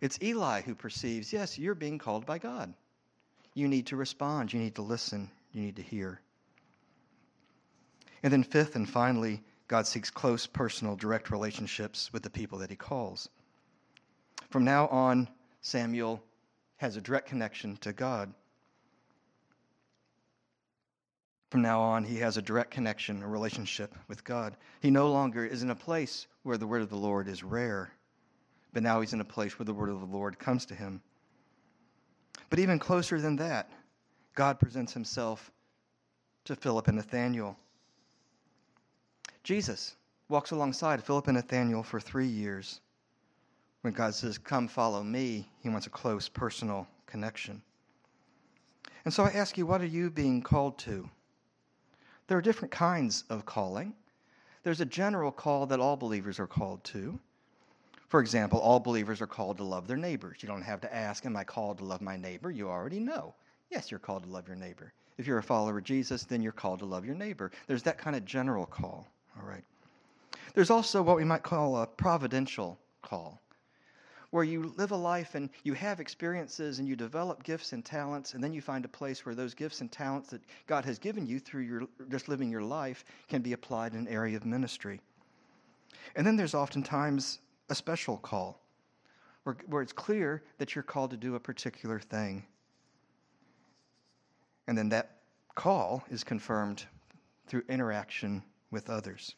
It's 0.00 0.18
Eli 0.20 0.60
who 0.62 0.74
perceives, 0.74 1.32
yes, 1.32 1.58
you're 1.58 1.74
being 1.74 1.98
called 1.98 2.26
by 2.26 2.38
God. 2.38 2.74
You 3.54 3.68
need 3.68 3.86
to 3.86 3.96
respond, 3.96 4.52
you 4.52 4.60
need 4.60 4.74
to 4.74 4.82
listen, 4.82 5.30
you 5.52 5.62
need 5.62 5.76
to 5.76 5.82
hear. 5.82 6.20
And 8.22 8.32
then, 8.32 8.42
fifth 8.42 8.74
and 8.74 8.88
finally, 8.88 9.42
God 9.68 9.86
seeks 9.86 10.10
close, 10.10 10.46
personal, 10.46 10.96
direct 10.96 11.30
relationships 11.30 12.12
with 12.12 12.22
the 12.22 12.30
people 12.30 12.58
that 12.58 12.70
he 12.70 12.76
calls. 12.76 13.28
From 14.50 14.64
now 14.64 14.88
on, 14.88 15.28
Samuel 15.60 16.22
has 16.76 16.96
a 16.96 17.00
direct 17.00 17.28
connection 17.28 17.76
to 17.78 17.92
God. 17.92 18.32
From 21.50 21.62
now 21.62 21.80
on, 21.80 22.02
he 22.04 22.16
has 22.16 22.36
a 22.36 22.42
direct 22.42 22.72
connection, 22.72 23.22
a 23.22 23.28
relationship 23.28 23.94
with 24.08 24.24
God. 24.24 24.56
He 24.80 24.90
no 24.90 25.12
longer 25.12 25.44
is 25.44 25.62
in 25.62 25.70
a 25.70 25.76
place 25.76 26.26
where 26.42 26.58
the 26.58 26.66
word 26.66 26.82
of 26.82 26.90
the 26.90 26.96
Lord 26.96 27.28
is 27.28 27.44
rare, 27.44 27.92
but 28.72 28.82
now 28.82 29.00
he's 29.00 29.12
in 29.12 29.20
a 29.20 29.24
place 29.24 29.58
where 29.58 29.64
the 29.64 29.72
word 29.72 29.88
of 29.88 30.00
the 30.00 30.06
Lord 30.06 30.38
comes 30.38 30.66
to 30.66 30.74
him. 30.74 31.00
But 32.50 32.58
even 32.58 32.78
closer 32.78 33.20
than 33.20 33.36
that, 33.36 33.70
God 34.34 34.58
presents 34.58 34.92
himself 34.92 35.50
to 36.44 36.56
Philip 36.56 36.88
and 36.88 36.96
Nathanael. 36.96 37.56
Jesus 39.42 39.96
walks 40.28 40.50
alongside 40.50 41.02
Philip 41.02 41.28
and 41.28 41.36
Nathanael 41.36 41.82
for 41.82 42.00
three 42.00 42.26
years. 42.26 42.80
When 43.82 43.92
God 43.92 44.14
says, 44.14 44.38
Come 44.38 44.68
follow 44.68 45.02
me, 45.02 45.48
he 45.60 45.68
wants 45.68 45.86
a 45.86 45.90
close 45.90 46.28
personal 46.28 46.86
connection. 47.06 47.62
And 49.04 49.12
so 49.12 49.22
I 49.22 49.28
ask 49.30 49.58
you, 49.58 49.66
what 49.66 49.82
are 49.82 49.86
you 49.86 50.10
being 50.10 50.40
called 50.40 50.78
to? 50.80 51.08
There 52.26 52.38
are 52.38 52.42
different 52.42 52.72
kinds 52.72 53.24
of 53.28 53.44
calling. 53.44 53.92
There's 54.62 54.80
a 54.80 54.86
general 54.86 55.30
call 55.30 55.66
that 55.66 55.80
all 55.80 55.96
believers 55.96 56.40
are 56.40 56.46
called 56.46 56.82
to. 56.84 57.18
For 58.08 58.20
example, 58.20 58.60
all 58.60 58.80
believers 58.80 59.20
are 59.20 59.26
called 59.26 59.56
to 59.58 59.64
love 59.64 59.86
their 59.86 59.96
neighbors. 59.96 60.38
You 60.40 60.48
don't 60.48 60.62
have 60.62 60.80
to 60.82 60.94
ask, 60.94 61.26
Am 61.26 61.36
I 61.36 61.44
called 61.44 61.78
to 61.78 61.84
love 61.84 62.00
my 62.00 62.16
neighbor? 62.16 62.50
You 62.50 62.68
already 62.68 63.00
know. 63.00 63.34
Yes, 63.70 63.90
you're 63.90 64.00
called 64.00 64.24
to 64.24 64.28
love 64.28 64.46
your 64.46 64.56
neighbor. 64.56 64.92
If 65.16 65.26
you're 65.26 65.38
a 65.38 65.42
follower 65.42 65.78
of 65.78 65.84
Jesus, 65.84 66.24
then 66.24 66.42
you're 66.42 66.52
called 66.52 66.80
to 66.80 66.84
love 66.84 67.04
your 67.04 67.14
neighbor. 67.14 67.50
There's 67.66 67.82
that 67.84 67.98
kind 67.98 68.16
of 68.16 68.24
general 68.24 68.66
call. 68.66 69.08
All 69.40 69.48
right. 69.48 69.64
There's 70.54 70.70
also 70.70 71.02
what 71.02 71.16
we 71.16 71.24
might 71.24 71.42
call 71.42 71.76
a 71.76 71.86
providential 71.86 72.78
call 73.02 73.40
where 74.34 74.42
you 74.42 74.74
live 74.76 74.90
a 74.90 74.96
life 74.96 75.36
and 75.36 75.48
you 75.62 75.74
have 75.74 76.00
experiences 76.00 76.80
and 76.80 76.88
you 76.88 76.96
develop 76.96 77.44
gifts 77.44 77.72
and 77.72 77.84
talents, 77.84 78.34
and 78.34 78.42
then 78.42 78.52
you 78.52 78.60
find 78.60 78.84
a 78.84 78.88
place 78.88 79.24
where 79.24 79.36
those 79.36 79.54
gifts 79.54 79.80
and 79.80 79.92
talents 79.92 80.30
that 80.30 80.42
God 80.66 80.84
has 80.84 80.98
given 80.98 81.24
you 81.24 81.38
through 81.38 81.62
your 81.62 81.82
just 82.08 82.28
living 82.28 82.50
your 82.50 82.62
life 82.62 83.04
can 83.28 83.42
be 83.42 83.52
applied 83.52 83.92
in 83.92 84.00
an 84.00 84.08
area 84.08 84.36
of 84.36 84.44
ministry. 84.44 85.00
And 86.16 86.26
then 86.26 86.34
there's 86.34 86.52
oftentimes 86.52 87.38
a 87.68 87.74
special 87.74 88.16
call 88.16 88.60
where, 89.44 89.56
where 89.66 89.82
it's 89.82 89.92
clear 89.92 90.42
that 90.58 90.74
you're 90.74 90.82
called 90.82 91.10
to 91.10 91.16
do 91.16 91.34
a 91.34 91.40
particular 91.40 92.00
thing. 92.00 92.44
And 94.66 94.76
then 94.76 94.88
that 94.90 95.18
call 95.54 96.04
is 96.10 96.24
confirmed 96.24 96.84
through 97.46 97.62
interaction 97.68 98.42
with 98.70 98.90
others. 98.90 99.34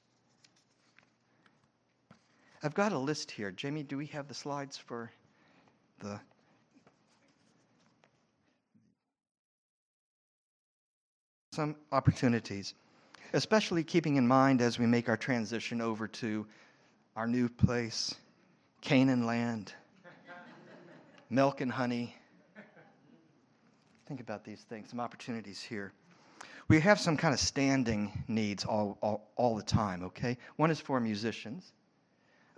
I've 2.62 2.74
got 2.74 2.92
a 2.92 2.98
list 2.98 3.30
here. 3.30 3.50
Jamie, 3.50 3.82
do 3.82 3.96
we 3.96 4.06
have 4.06 4.28
the 4.28 4.34
slides 4.34 4.76
for 4.76 5.10
the 6.00 6.20
some 11.52 11.74
opportunities, 11.90 12.74
especially 13.32 13.82
keeping 13.82 14.16
in 14.16 14.28
mind 14.28 14.60
as 14.60 14.78
we 14.78 14.86
make 14.86 15.08
our 15.08 15.16
transition 15.16 15.80
over 15.80 16.06
to 16.06 16.46
our 17.16 17.26
new 17.26 17.48
place, 17.48 18.14
Canaan 18.82 19.26
land, 19.26 19.72
milk 21.30 21.60
and 21.60 21.72
honey. 21.72 22.14
Think 24.06 24.20
about 24.20 24.44
these 24.44 24.60
things, 24.60 24.90
some 24.90 25.00
opportunities 25.00 25.60
here. 25.60 25.92
We 26.68 26.78
have 26.80 27.00
some 27.00 27.16
kind 27.16 27.34
of 27.34 27.40
standing 27.40 28.12
needs 28.28 28.64
all, 28.64 28.98
all, 29.00 29.32
all 29.36 29.56
the 29.56 29.62
time, 29.62 30.04
okay? 30.04 30.36
One 30.56 30.70
is 30.70 30.78
for 30.78 31.00
musicians 31.00 31.72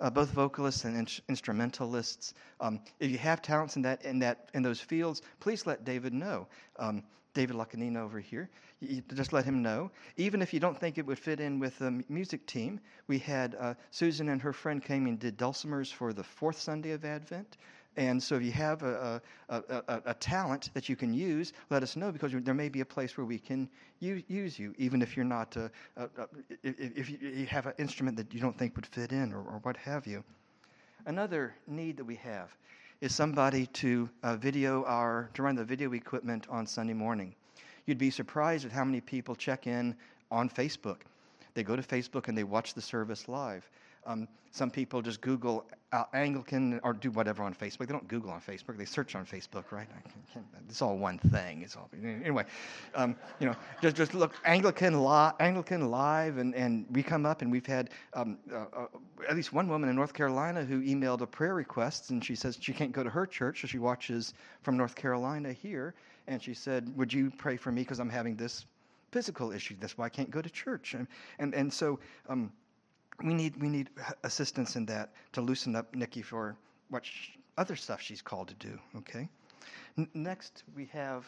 uh, 0.00 0.10
both 0.10 0.30
vocalists 0.30 0.84
and 0.84 0.96
in- 0.96 1.24
instrumentalists. 1.28 2.34
Um, 2.60 2.80
if 3.00 3.10
you 3.10 3.18
have 3.18 3.42
talents 3.42 3.76
in 3.76 3.82
that 3.82 4.04
in 4.04 4.18
that 4.20 4.50
in 4.54 4.62
those 4.62 4.80
fields, 4.80 5.22
please 5.40 5.66
let 5.66 5.84
David 5.84 6.12
know. 6.12 6.46
Um, 6.78 7.02
David 7.38 7.54
Lacanina 7.54 7.98
over 7.98 8.18
here. 8.18 8.50
You 8.80 9.00
just 9.14 9.32
let 9.32 9.44
him 9.44 9.62
know. 9.62 9.92
Even 10.16 10.42
if 10.42 10.52
you 10.52 10.58
don't 10.58 10.76
think 10.76 10.98
it 10.98 11.06
would 11.06 11.20
fit 11.20 11.38
in 11.38 11.60
with 11.60 11.78
the 11.78 12.02
music 12.08 12.44
team, 12.46 12.80
we 13.06 13.20
had 13.20 13.54
uh, 13.60 13.74
Susan 13.92 14.28
and 14.30 14.42
her 14.42 14.52
friend 14.52 14.82
came 14.82 15.06
and 15.06 15.20
did 15.20 15.38
dulcimers 15.38 15.92
for 15.92 16.12
the 16.12 16.24
fourth 16.24 16.58
Sunday 16.58 16.90
of 16.90 17.04
Advent. 17.04 17.56
And 17.96 18.20
so 18.20 18.34
if 18.34 18.42
you 18.42 18.50
have 18.50 18.82
a, 18.82 19.22
a, 19.50 19.62
a, 19.68 20.02
a, 20.06 20.14
talent 20.14 20.70
that 20.74 20.88
you 20.88 20.96
can 20.96 21.14
use, 21.14 21.52
let 21.70 21.84
us 21.84 21.94
know 21.94 22.10
because 22.10 22.32
there 22.32 22.54
may 22.54 22.68
be 22.68 22.80
a 22.80 22.84
place 22.84 23.16
where 23.16 23.24
we 23.24 23.38
can 23.38 23.68
use, 24.00 24.24
use 24.26 24.58
you, 24.58 24.74
even 24.76 25.00
if 25.00 25.16
you're 25.16 25.24
not, 25.24 25.56
uh, 25.56 25.68
uh, 25.96 26.08
uh 26.18 26.26
if 26.64 27.08
you 27.08 27.46
have 27.46 27.66
an 27.66 27.74
instrument 27.78 28.16
that 28.16 28.34
you 28.34 28.40
don't 28.40 28.58
think 28.58 28.74
would 28.74 28.86
fit 28.86 29.12
in 29.12 29.32
or, 29.32 29.38
or 29.38 29.60
what 29.62 29.76
have 29.76 30.08
you. 30.08 30.24
Another 31.06 31.54
need 31.68 31.98
that 31.98 32.04
we 32.04 32.16
have 32.16 32.50
is 33.00 33.14
somebody 33.14 33.66
to 33.66 34.08
uh, 34.22 34.36
video 34.36 34.84
our, 34.84 35.30
to 35.34 35.42
run 35.42 35.54
the 35.54 35.64
video 35.64 35.92
equipment 35.92 36.46
on 36.50 36.66
Sunday 36.66 36.94
morning. 36.94 37.34
You'd 37.86 37.98
be 37.98 38.10
surprised 38.10 38.64
at 38.66 38.72
how 38.72 38.84
many 38.84 39.00
people 39.00 39.36
check 39.36 39.66
in 39.66 39.94
on 40.30 40.50
Facebook. 40.50 40.98
They 41.54 41.62
go 41.62 41.76
to 41.76 41.82
Facebook 41.82 42.28
and 42.28 42.36
they 42.36 42.44
watch 42.44 42.74
the 42.74 42.82
service 42.82 43.28
live. 43.28 43.68
Um, 44.08 44.26
some 44.50 44.70
people 44.70 45.02
just 45.02 45.20
Google 45.20 45.66
uh, 45.92 46.04
Anglican 46.14 46.80
or 46.82 46.94
do 46.94 47.10
whatever 47.10 47.42
on 47.42 47.54
Facebook. 47.54 47.86
They 47.86 47.92
don't 47.92 48.08
Google 48.08 48.30
on 48.30 48.40
Facebook; 48.40 48.78
they 48.78 48.86
search 48.86 49.14
on 49.14 49.26
Facebook, 49.26 49.70
right? 49.70 49.86
It's 50.68 50.80
all 50.80 50.96
one 50.96 51.18
thing. 51.18 51.60
It's 51.62 51.76
all 51.76 51.90
anyway. 52.02 52.44
Um, 52.94 53.14
you 53.38 53.46
know, 53.46 53.54
just 53.82 53.96
just 53.96 54.14
look 54.14 54.34
Anglican 54.46 55.04
li- 55.04 55.32
Anglican 55.40 55.90
live, 55.90 56.38
and, 56.38 56.54
and 56.54 56.86
we 56.90 57.02
come 57.02 57.26
up 57.26 57.42
and 57.42 57.52
we've 57.52 57.66
had 57.66 57.90
um, 58.14 58.38
uh, 58.50 58.64
uh, 58.74 58.86
at 59.28 59.36
least 59.36 59.52
one 59.52 59.68
woman 59.68 59.90
in 59.90 59.94
North 59.94 60.14
Carolina 60.14 60.64
who 60.64 60.80
emailed 60.82 61.20
a 61.20 61.26
prayer 61.26 61.54
request, 61.54 62.10
and 62.10 62.24
she 62.24 62.34
says 62.34 62.56
she 62.58 62.72
can't 62.72 62.92
go 62.92 63.02
to 63.02 63.10
her 63.10 63.26
church, 63.26 63.60
so 63.60 63.66
she 63.66 63.78
watches 63.78 64.32
from 64.62 64.78
North 64.78 64.94
Carolina 64.94 65.52
here, 65.52 65.94
and 66.26 66.42
she 66.42 66.54
said, 66.54 66.90
"Would 66.96 67.12
you 67.12 67.30
pray 67.36 67.58
for 67.58 67.70
me 67.70 67.82
because 67.82 68.00
I'm 68.00 68.10
having 68.10 68.36
this 68.36 68.64
physical 69.12 69.52
issue? 69.52 69.76
That's 69.78 69.98
why 69.98 70.06
I 70.06 70.10
can't 70.10 70.30
go 70.30 70.40
to 70.40 70.50
church." 70.50 70.94
And 70.94 71.06
and 71.38 71.54
and 71.54 71.70
so. 71.70 71.98
Um, 72.30 72.50
we 73.22 73.34
need 73.34 73.56
we 73.60 73.68
need 73.68 73.90
assistance 74.24 74.76
in 74.76 74.86
that 74.86 75.12
to 75.32 75.40
loosen 75.40 75.74
up 75.76 75.94
Nikki 75.94 76.22
for 76.22 76.56
what 76.90 77.04
sh- 77.04 77.30
other 77.56 77.76
stuff 77.76 78.00
she's 78.00 78.22
called 78.22 78.48
to 78.48 78.54
do. 78.54 78.78
Okay. 78.96 79.28
N- 79.96 80.08
next 80.14 80.64
we 80.76 80.86
have 80.86 81.26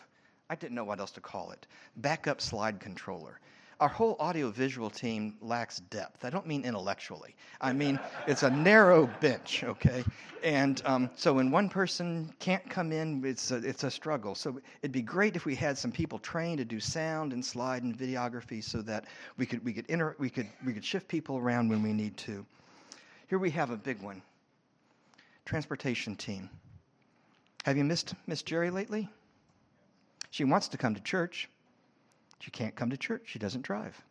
I 0.49 0.55
didn't 0.55 0.75
know 0.75 0.85
what 0.85 1.01
else 1.01 1.11
to 1.13 1.21
call 1.21 1.51
it 1.53 1.67
backup 1.97 2.41
slide 2.41 2.81
controller 2.81 3.41
our 3.81 3.89
whole 3.89 4.17
audiovisual 4.21 4.91
team 4.91 5.37
lacks 5.41 5.79
depth. 5.91 6.25
I 6.25 6.31
don't 6.31 6.47
mean 6.47 6.65
intellectually. 6.65 7.35
I 7.61 7.73
mean 7.73 7.99
it's 8.27 8.43
a 8.43 8.51
narrow 8.51 9.09
bench, 9.21 9.65
okay? 9.65 10.05
And 10.43 10.81
um, 10.85 11.11
so 11.17 11.33
when 11.35 11.51
one 11.51 11.69
person 11.69 12.33
can't 12.39 12.69
come 12.69 12.93
in, 12.93 13.25
it's 13.25 13.51
a, 13.51 13.57
it's 13.57 13.85
a 13.85 13.91
struggle. 13.91 14.35
So 14.35 14.61
it'd 14.83 14.93
be 14.93 15.03
great 15.03 15.35
if 15.35 15.45
we 15.47 15.55
had 15.55 15.77
some 15.77 15.91
people 15.91 16.19
trained 16.19 16.59
to 16.59 16.65
do 16.65 16.79
sound 16.79 17.33
and 17.33 17.45
slide 17.45 17.83
and 17.83 17.97
videography, 17.97 18.63
so 18.63 18.83
that 18.83 19.07
we 19.37 19.47
could 19.47 19.65
we 19.65 19.73
could 19.73 19.87
inter- 19.87 20.17
we 20.19 20.31
could 20.31 20.47
we 20.65 20.73
could 20.73 20.85
shift 20.85 21.09
people 21.09 21.37
around 21.37 21.69
when 21.69 21.83
we 21.83 21.93
need 21.93 22.17
to. 22.19 22.45
Here 23.29 23.39
we 23.39 23.51
have 23.51 23.71
a 23.71 23.77
big 23.77 24.01
one. 24.01 24.23
Transportation 25.45 26.17
team. 26.17 26.49
Have 27.65 27.77
you 27.77 27.85
missed 27.85 28.15
Miss 28.27 28.43
Jerry 28.43 28.71
lately? 28.71 29.09
She 30.31 30.45
wants 30.45 30.69
to 30.69 30.79
come 30.79 30.95
to 30.95 31.03
church. 31.03 31.49
She 32.41 32.51
can't 32.51 32.75
come 32.75 32.91
to 32.91 32.97
church. 32.97 33.23
She 33.27 33.39
doesn't 33.39 33.63
drive. 33.63 34.03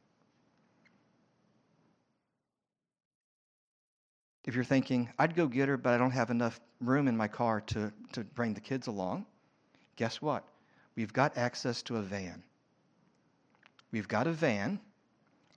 If 4.45 4.55
you're 4.55 4.63
thinking, 4.63 5.09
I'd 5.19 5.35
go 5.35 5.47
get 5.47 5.67
her, 5.67 5.77
but 5.77 5.93
I 5.93 5.97
don't 5.97 6.11
have 6.11 6.29
enough 6.29 6.59
room 6.79 7.07
in 7.07 7.17
my 7.17 7.27
car 7.27 7.61
to, 7.61 7.91
to 8.13 8.23
bring 8.23 8.53
the 8.53 8.61
kids 8.61 8.87
along, 8.87 9.25
guess 9.95 10.21
what? 10.21 10.43
We've 10.95 11.13
got 11.13 11.37
access 11.37 11.83
to 11.83 11.97
a 11.97 12.01
van. 12.01 12.41
We've 13.91 14.07
got 14.07 14.27
a 14.27 14.31
van. 14.31 14.79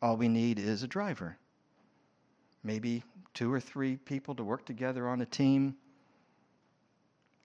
All 0.00 0.16
we 0.16 0.28
need 0.28 0.58
is 0.58 0.82
a 0.82 0.88
driver. 0.88 1.36
Maybe 2.64 3.02
two 3.34 3.52
or 3.52 3.60
three 3.60 3.96
people 3.96 4.34
to 4.34 4.44
work 4.44 4.64
together 4.64 5.08
on 5.08 5.20
a 5.20 5.26
team. 5.26 5.76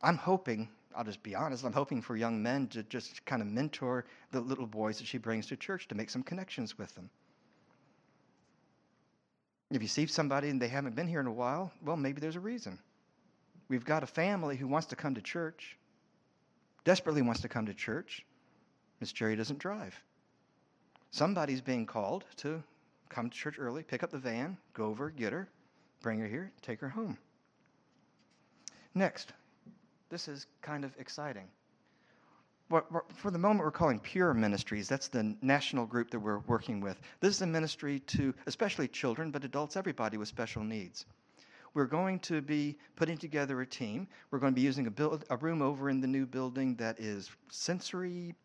I'm 0.02 0.18
hoping 0.18 0.70
I'll 0.98 1.04
just 1.04 1.22
be 1.22 1.36
honest, 1.36 1.64
I'm 1.64 1.74
hoping 1.74 2.02
for 2.02 2.18
young 2.18 2.42
men 2.42 2.68
to 2.70 2.82
just 2.82 3.24
kind 3.24 3.44
of 3.44 3.48
mentor 3.48 4.06
the 4.32 4.42
little 4.42 4.66
boys 4.66 4.98
that 4.98 5.06
she 5.06 5.20
brings 5.20 5.46
to 5.48 5.56
church 5.56 5.88
to 5.90 5.96
make 5.96 6.10
some 6.10 6.24
connections 6.24 6.76
with 6.76 6.94
them. 6.96 7.12
If 9.70 9.84
you 9.84 9.88
see 9.88 10.08
somebody 10.08 10.50
and 10.50 10.60
they 10.60 10.70
haven't 10.70 10.96
been 10.96 11.08
here 11.08 11.20
in 11.20 11.28
a 11.28 11.32
while, 11.32 11.72
well, 11.84 11.98
maybe 11.98 12.20
there's 12.20 12.36
a 12.36 12.40
reason. 12.40 12.80
We've 13.70 13.86
got 13.86 14.02
a 14.02 14.08
family 14.08 14.58
who 14.58 14.68
wants 14.68 14.88
to 14.88 14.96
come 14.96 15.14
to 15.14 15.22
church, 15.22 15.78
desperately 16.84 17.22
wants 17.22 17.42
to 17.42 17.48
come 17.48 17.68
to 17.68 17.76
church. 17.76 18.26
Miss 19.00 19.12
Jerry 19.12 19.36
doesn't 19.36 19.60
drive. 19.60 19.96
Somebody's 21.12 21.62
being 21.62 21.86
called 21.86 22.26
to 22.38 22.64
come 23.10 23.30
to 23.30 23.38
church 23.38 23.60
early, 23.60 23.84
pick 23.84 24.02
up 24.02 24.10
the 24.10 24.18
van, 24.18 24.58
go 24.74 24.86
over, 24.86 25.12
get 25.12 25.32
her, 25.32 25.48
bring 26.02 26.20
her 26.20 26.28
here, 26.28 26.52
take 26.64 26.80
her 26.80 26.90
home. 26.90 27.20
Next, 28.96 29.32
this 30.10 30.28
is 30.28 30.48
kind 30.62 30.84
of 30.84 30.96
exciting. 31.00 31.48
What, 32.70 32.86
for 33.16 33.32
the 33.32 33.38
moment, 33.38 33.62
we're 33.62 33.72
calling 33.72 34.00
Pure 34.00 34.34
Ministries. 34.34 34.90
That's 34.90 35.08
the 35.08 35.36
national 35.42 35.86
group 35.86 36.12
that 36.12 36.20
we're 36.20 36.40
working 36.40 36.82
with. 36.82 37.00
This 37.22 37.36
is 37.36 37.42
a 37.42 37.48
ministry 37.48 38.02
to 38.08 38.34
especially 38.46 38.90
children, 38.90 39.32
but 39.32 39.46
adults, 39.46 39.78
everybody 39.78 40.18
with 40.18 40.28
special 40.28 40.64
needs. 40.64 41.06
We're 41.74 41.86
going 41.86 42.20
to 42.22 42.42
be 42.42 42.78
putting 42.96 43.18
together 43.18 43.62
a 43.62 43.66
team. 43.66 44.08
We're 44.32 44.40
going 44.40 44.54
to 44.54 44.56
be 44.56 44.66
using 44.66 44.88
a, 44.88 44.92
build, 44.92 45.24
a 45.30 45.38
room 45.38 45.62
over 45.62 45.90
in 45.90 46.02
the 46.02 46.08
new 46.08 46.26
building 46.26 46.76
that 46.76 47.00
is 47.00 47.30
sensory 47.50 48.36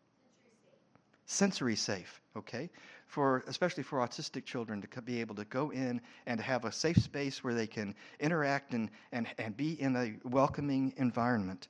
sensory 1.25 1.75
safe, 1.75 2.21
okay? 2.35 2.69
For 3.13 3.43
especially 3.45 3.83
for 3.83 3.99
autistic 3.99 4.43
children 4.43 4.81
to 4.81 5.01
be 5.03 5.21
able 5.21 5.35
to 5.35 5.45
go 5.45 5.69
in 5.69 6.01
and 6.25 6.39
have 6.39 6.65
a 6.65 6.71
safe 6.71 6.97
space 6.97 7.43
where 7.43 7.53
they 7.53 7.67
can 7.67 7.93
interact 8.19 8.73
and 8.73 8.89
and 9.11 9.27
and 9.37 9.55
be 9.55 9.79
in 9.79 9.95
a 9.95 10.15
welcoming 10.27 10.93
environment. 10.97 11.67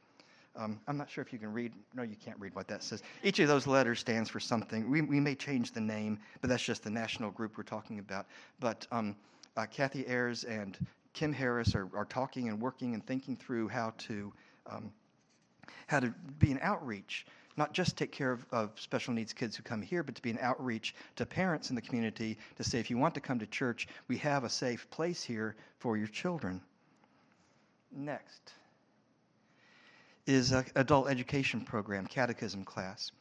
Um, 0.56 0.80
I'm 0.88 0.96
not 0.96 1.10
sure 1.10 1.22
if 1.22 1.34
you 1.34 1.40
can 1.40 1.52
read. 1.52 1.74
No, 1.94 2.04
you 2.04 2.16
can't 2.16 2.40
read 2.40 2.56
what 2.56 2.70
that 2.70 2.82
says. 2.82 3.04
Each 3.24 3.40
of 3.40 3.50
those 3.50 3.68
letters 3.68 4.00
stands 4.00 4.30
for 4.30 4.40
something. 4.40 4.90
We, 4.90 5.02
we 5.02 5.20
may 5.20 5.36
change 5.36 5.74
the 5.74 5.82
name, 5.82 6.18
but 6.40 6.50
that's 6.50 6.64
just 6.64 6.82
the 6.82 6.90
national 6.90 7.32
group 7.32 7.58
we're 7.58 7.64
talking 7.64 8.00
about. 8.00 8.26
But 8.62 8.88
um, 8.94 9.14
uh, 9.58 9.66
Kathy 9.66 10.06
Ayers 10.08 10.46
and 10.46 10.78
Kim 11.12 11.34
Harris 11.34 11.76
are, 11.76 11.90
are 11.94 12.06
talking 12.06 12.48
and 12.48 12.62
working 12.62 12.94
and 12.94 13.06
thinking 13.06 13.36
through 13.36 13.68
how 13.68 13.94
to 13.98 14.32
um, 14.68 14.94
how 15.88 16.00
to 16.00 16.14
be 16.40 16.54
an 16.54 16.60
outreach 16.62 17.26
not 17.58 17.74
just 17.74 17.98
take 17.98 18.12
care 18.12 18.32
of, 18.32 18.46
of, 18.52 18.72
special 18.80 19.14
needs 19.14 19.34
kids 19.34 19.56
who 19.56 19.64
come 19.64 19.82
here, 19.82 20.04
but 20.04 20.16
to 20.16 20.22
be 20.22 20.32
an 20.32 20.40
outreach 20.42 20.96
to 21.16 21.26
parents 21.26 21.70
in 21.70 21.76
the 21.76 21.82
community 21.82 22.38
to 22.58 22.64
say, 22.64 22.80
if 22.80 22.90
you 22.90 22.98
want 22.98 23.14
to 23.14 23.22
come 23.22 23.40
to 23.40 23.46
church, 23.48 23.88
we 24.08 24.18
have 24.18 24.44
a 24.44 24.50
safe 24.50 24.90
place 24.90 25.24
here 25.24 25.56
for 25.80 25.98
your 25.98 26.08
children. 26.08 26.62
Next 27.92 28.54
is 30.26 30.52
an 30.52 30.66
adult 30.76 31.10
education 31.10 31.62
program, 31.62 32.08
catechism 32.08 32.64
class. 32.64 33.12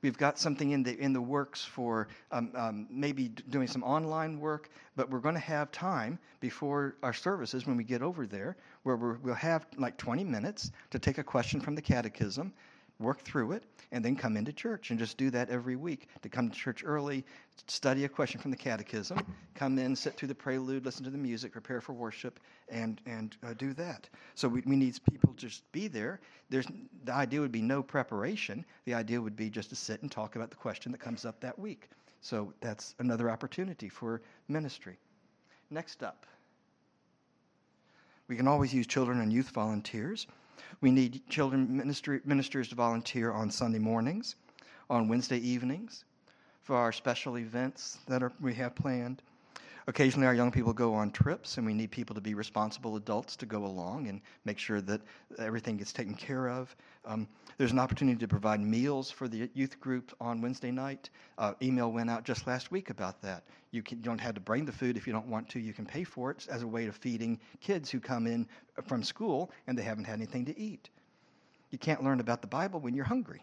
We've 0.00 0.16
got 0.16 0.38
something 0.38 0.70
in 0.70 0.82
the 0.82 0.98
in 0.98 1.12
the 1.12 1.20
works 1.20 1.64
for 1.64 2.08
um, 2.30 2.50
um, 2.56 2.86
maybe 2.90 3.28
doing 3.28 3.68
some 3.68 3.84
online 3.84 4.40
work, 4.40 4.68
but 4.96 5.10
we're 5.10 5.20
going 5.20 5.34
to 5.34 5.40
have 5.40 5.70
time 5.70 6.18
before 6.40 6.96
our 7.02 7.12
services 7.12 7.66
when 7.66 7.76
we 7.76 7.84
get 7.84 8.02
over 8.02 8.26
there, 8.26 8.56
where 8.82 8.96
we 8.96 9.16
will 9.18 9.34
have 9.34 9.66
like 9.76 9.96
20 9.98 10.24
minutes 10.24 10.72
to 10.90 10.98
take 10.98 11.18
a 11.18 11.24
question 11.24 11.60
from 11.60 11.74
the 11.74 11.82
catechism 11.82 12.52
work 13.02 13.20
through 13.20 13.52
it, 13.52 13.64
and 13.90 14.04
then 14.04 14.16
come 14.16 14.36
into 14.36 14.52
church 14.52 14.90
and 14.90 14.98
just 14.98 15.16
do 15.18 15.30
that 15.30 15.50
every 15.50 15.76
week. 15.76 16.08
To 16.22 16.28
come 16.28 16.48
to 16.48 16.56
church 16.56 16.82
early, 16.84 17.24
study 17.66 18.04
a 18.04 18.08
question 18.08 18.40
from 18.40 18.50
the 18.50 18.56
catechism, 18.56 19.18
come 19.54 19.78
in, 19.78 19.94
sit 19.94 20.16
through 20.16 20.28
the 20.28 20.34
prelude, 20.34 20.84
listen 20.84 21.04
to 21.04 21.10
the 21.10 21.18
music, 21.18 21.52
prepare 21.52 21.80
for 21.80 21.92
worship, 21.92 22.40
and, 22.68 23.00
and 23.06 23.36
uh, 23.44 23.52
do 23.54 23.74
that. 23.74 24.08
So 24.34 24.48
we, 24.48 24.62
we 24.64 24.76
need 24.76 24.98
people 25.10 25.34
to 25.34 25.46
just 25.46 25.70
be 25.72 25.88
there. 25.88 26.20
There's, 26.48 26.66
the 27.04 27.12
idea 27.12 27.40
would 27.40 27.52
be 27.52 27.62
no 27.62 27.82
preparation. 27.82 28.64
The 28.86 28.94
idea 28.94 29.20
would 29.20 29.36
be 29.36 29.50
just 29.50 29.68
to 29.70 29.76
sit 29.76 30.02
and 30.02 30.10
talk 30.10 30.36
about 30.36 30.50
the 30.50 30.56
question 30.56 30.92
that 30.92 30.98
comes 30.98 31.24
up 31.24 31.40
that 31.40 31.58
week. 31.58 31.90
So 32.22 32.52
that's 32.60 32.94
another 32.98 33.30
opportunity 33.30 33.88
for 33.88 34.22
ministry. 34.48 34.96
Next 35.70 36.02
up, 36.02 36.26
we 38.28 38.36
can 38.36 38.48
always 38.48 38.72
use 38.72 38.86
children 38.86 39.20
and 39.20 39.32
youth 39.32 39.50
volunteers. 39.50 40.26
We 40.80 40.90
need 40.90 41.22
children 41.28 41.76
ministry, 41.76 42.20
ministers 42.24 42.68
to 42.68 42.74
volunteer 42.74 43.32
on 43.32 43.50
Sunday 43.50 43.78
mornings, 43.78 44.36
on 44.90 45.08
Wednesday 45.08 45.38
evenings, 45.38 46.04
for 46.62 46.76
our 46.76 46.92
special 46.92 47.38
events 47.38 47.98
that 48.08 48.22
are, 48.22 48.32
we 48.40 48.54
have 48.54 48.74
planned. 48.74 49.22
Occasionally, 49.88 50.26
our 50.26 50.34
young 50.34 50.52
people 50.52 50.72
go 50.72 50.94
on 50.94 51.10
trips, 51.10 51.56
and 51.56 51.66
we 51.66 51.74
need 51.74 51.90
people 51.90 52.14
to 52.14 52.20
be 52.20 52.34
responsible 52.34 52.96
adults 52.96 53.34
to 53.36 53.46
go 53.46 53.64
along 53.64 54.06
and 54.06 54.20
make 54.44 54.58
sure 54.58 54.80
that 54.80 55.00
everything 55.38 55.76
gets 55.76 55.92
taken 55.92 56.14
care 56.14 56.48
of. 56.48 56.74
Um, 57.04 57.26
there's 57.58 57.72
an 57.72 57.80
opportunity 57.80 58.18
to 58.18 58.28
provide 58.28 58.60
meals 58.60 59.10
for 59.10 59.26
the 59.26 59.50
youth 59.54 59.80
group 59.80 60.14
on 60.20 60.40
Wednesday 60.40 60.70
night. 60.70 61.10
Uh, 61.36 61.54
email 61.60 61.90
went 61.90 62.10
out 62.10 62.24
just 62.24 62.46
last 62.46 62.70
week 62.70 62.90
about 62.90 63.20
that. 63.22 63.42
You, 63.72 63.82
can, 63.82 63.98
you 63.98 64.04
don't 64.04 64.20
have 64.20 64.34
to 64.34 64.40
bring 64.40 64.64
the 64.64 64.72
food 64.72 64.96
if 64.96 65.06
you 65.06 65.12
don't 65.12 65.26
want 65.26 65.48
to. 65.50 65.58
You 65.58 65.72
can 65.72 65.84
pay 65.84 66.04
for 66.04 66.30
it 66.30 66.46
as 66.48 66.62
a 66.62 66.66
way 66.66 66.86
of 66.86 66.94
feeding 66.94 67.40
kids 67.60 67.90
who 67.90 67.98
come 67.98 68.26
in 68.26 68.46
from 68.84 69.02
school 69.02 69.50
and 69.66 69.76
they 69.76 69.82
haven't 69.82 70.04
had 70.04 70.14
anything 70.14 70.44
to 70.44 70.58
eat. 70.58 70.90
You 71.70 71.78
can't 71.78 72.04
learn 72.04 72.20
about 72.20 72.40
the 72.40 72.48
Bible 72.48 72.80
when 72.80 72.94
you're 72.94 73.04
hungry. 73.04 73.42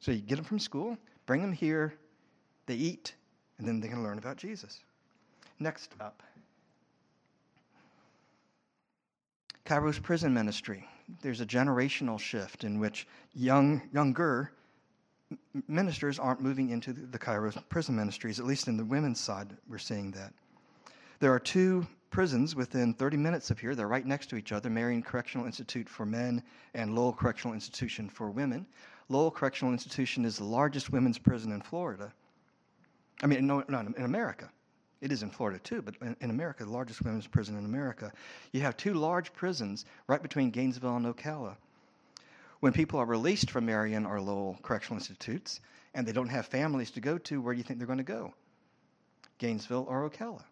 So 0.00 0.12
you 0.12 0.20
get 0.20 0.36
them 0.36 0.44
from 0.44 0.58
school, 0.58 0.98
bring 1.24 1.40
them 1.40 1.52
here, 1.52 1.94
they 2.66 2.74
eat, 2.74 3.14
and 3.58 3.66
then 3.66 3.80
they 3.80 3.88
can 3.88 4.02
learn 4.02 4.18
about 4.18 4.36
Jesus. 4.36 4.80
Next 5.58 5.92
up 6.00 6.22
Kairos 9.64 10.02
Prison 10.02 10.34
Ministry. 10.34 10.86
There's 11.22 11.40
a 11.40 11.46
generational 11.46 12.18
shift 12.18 12.64
in 12.64 12.78
which 12.78 13.06
young, 13.34 13.80
younger 13.92 14.52
ministers 15.68 16.18
aren't 16.18 16.42
moving 16.42 16.68
into 16.70 16.92
the 16.92 17.18
Kairos 17.18 17.56
prison 17.68 17.96
ministries, 17.96 18.38
at 18.38 18.44
least 18.46 18.68
in 18.68 18.76
the 18.76 18.84
women's 18.84 19.20
side, 19.20 19.56
we're 19.68 19.78
seeing 19.78 20.10
that. 20.12 20.32
There 21.20 21.32
are 21.32 21.38
two 21.38 21.86
prisons 22.10 22.54
within 22.54 22.92
30 22.92 23.16
minutes 23.16 23.50
of 23.50 23.58
here. 23.58 23.74
They're 23.74 23.88
right 23.88 24.04
next 24.04 24.28
to 24.30 24.36
each 24.36 24.52
other 24.52 24.68
Marion 24.68 25.02
Correctional 25.02 25.46
Institute 25.46 25.88
for 25.88 26.04
Men 26.04 26.42
and 26.74 26.94
Lowell 26.94 27.12
Correctional 27.12 27.54
Institution 27.54 28.08
for 28.08 28.30
Women. 28.30 28.66
Lowell 29.08 29.30
Correctional 29.30 29.72
Institution 29.72 30.24
is 30.24 30.36
the 30.36 30.44
largest 30.44 30.92
women's 30.92 31.18
prison 31.18 31.52
in 31.52 31.60
Florida. 31.60 32.12
I 33.22 33.26
mean, 33.26 33.46
no, 33.46 33.64
not 33.68 33.86
in 33.96 34.04
America. 34.04 34.50
It 35.00 35.12
is 35.12 35.22
in 35.22 35.30
Florida 35.30 35.58
too, 35.58 35.82
but 35.82 35.94
in, 36.00 36.16
in 36.20 36.30
America, 36.30 36.64
the 36.64 36.70
largest 36.70 37.02
women's 37.02 37.26
prison 37.26 37.58
in 37.58 37.64
America. 37.64 38.12
You 38.52 38.62
have 38.62 38.76
two 38.76 38.94
large 38.94 39.32
prisons 39.32 39.84
right 40.06 40.22
between 40.22 40.50
Gainesville 40.50 40.96
and 40.96 41.06
Ocala. 41.06 41.56
When 42.60 42.72
people 42.72 42.98
are 42.98 43.04
released 43.04 43.50
from 43.50 43.66
Marion 43.66 44.06
or 44.06 44.20
Lowell 44.20 44.58
Correctional 44.62 44.98
Institutes 44.98 45.60
and 45.94 46.06
they 46.06 46.12
don't 46.12 46.28
have 46.28 46.46
families 46.46 46.90
to 46.92 47.00
go 47.00 47.18
to, 47.18 47.40
where 47.40 47.52
do 47.52 47.58
you 47.58 47.64
think 47.64 47.78
they're 47.78 47.86
going 47.86 47.98
to 47.98 48.04
go? 48.04 48.32
Gainesville 49.38 49.86
or 49.88 50.08
Ocala. 50.08 50.42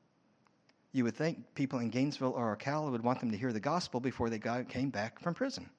You 0.93 1.05
would 1.05 1.17
think 1.17 1.55
people 1.55 1.79
in 1.79 1.89
Gainesville 1.89 2.35
or 2.37 2.55
Ocala 2.55 2.91
would 2.91 3.03
want 3.03 3.21
them 3.21 3.31
to 3.31 3.39
hear 3.39 3.53
the 3.53 3.61
gospel 3.61 3.99
before 4.01 4.29
they 4.29 4.39
got, 4.39 4.69
came 4.69 4.91
back 4.91 5.19
from 5.19 5.33
prison, 5.33 5.71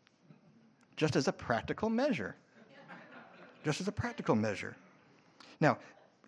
just 0.98 1.16
as 1.16 1.28
a 1.28 1.32
practical 1.32 1.90
measure. 1.90 2.36
just 3.64 3.80
as 3.80 3.88
a 3.88 3.92
practical 3.92 4.36
measure. 4.36 4.76
Now, 5.62 5.78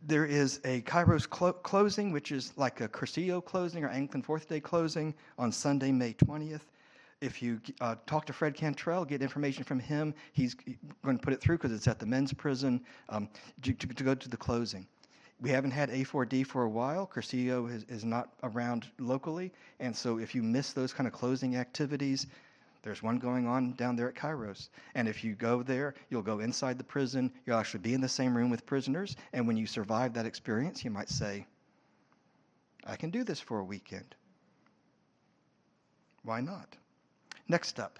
there 0.03 0.25
is 0.25 0.60
a 0.65 0.81
Kairos 0.81 1.29
clo- 1.29 1.53
closing, 1.53 2.12
which 2.12 2.31
is 2.31 2.53
like 2.58 2.81
a 2.81 2.88
Cursillo 2.88 3.43
closing 3.43 3.84
or 3.84 3.89
Anglican 3.89 4.21
Fourth 4.21 4.47
Day 4.47 4.60
closing 4.60 5.13
on 5.38 5.51
Sunday, 5.51 5.91
May 5.91 6.13
20th. 6.13 6.62
If 7.21 7.41
you 7.41 7.60
uh, 7.81 7.95
talk 8.05 8.25
to 8.25 8.34
Fred 8.34 8.55
Cantrell, 8.55 9.05
get 9.05 9.21
information 9.21 9.63
from 9.63 9.79
him, 9.79 10.13
he's 10.34 10.55
going 11.03 11.17
to 11.17 11.23
put 11.23 11.34
it 11.34 11.41
through 11.41 11.58
because 11.58 11.71
it's 11.71 11.88
at 11.88 11.97
the 11.97 12.05
men's 12.05 12.34
prison 12.34 12.81
um, 13.10 13.29
to, 13.63 13.73
to, 13.73 14.03
go 14.03 14.13
to 14.13 14.29
the 14.29 14.38
closing. 14.38 14.86
We 15.41 15.49
haven't 15.49 15.71
had 15.71 15.89
A4D 15.89 16.45
for 16.45 16.63
a 16.63 16.69
while. 16.69 17.10
Cursillo 17.12 17.73
is, 17.73 17.84
is 17.86 18.05
not 18.05 18.34
around 18.43 18.88
locally. 18.99 19.51
And 19.79 19.95
so 19.95 20.19
if 20.19 20.36
you 20.36 20.43
miss 20.43 20.73
those 20.73 20.93
kind 20.93 21.08
of 21.08 21.13
closing 21.13 21.55
activities, 21.55 22.27
there's 22.86 23.02
one 23.02 23.17
going 23.17 23.48
on 23.48 23.74
down 23.74 23.95
there 23.95 24.08
at 24.08 24.13
Kairos. 24.13 24.69
And 24.93 25.08
if 25.08 25.24
you 25.24 25.34
go 25.34 25.63
there, 25.63 25.95
you'll 26.12 26.21
go 26.21 26.39
inside 26.39 26.78
the 26.78 26.84
prison. 26.84 27.32
You'll 27.45 27.58
actually 27.58 27.80
be 27.80 27.95
in 27.95 28.00
the 28.00 28.08
same 28.08 28.38
room 28.38 28.52
with 28.52 28.67
prisoners. 28.67 29.15
And 29.34 29.48
when 29.48 29.58
you 29.58 29.65
survive 29.65 30.13
that 30.13 30.28
experience, 30.28 30.86
you 30.86 30.91
might 30.91 31.10
say, 31.10 31.48
I 32.86 32.95
can 32.95 33.10
do 33.10 33.24
this 33.24 33.39
for 33.39 33.58
a 33.58 33.63
weekend. 33.63 34.13
Why 36.21 36.41
not? 36.41 36.78
Next 37.48 37.80
up, 37.80 38.00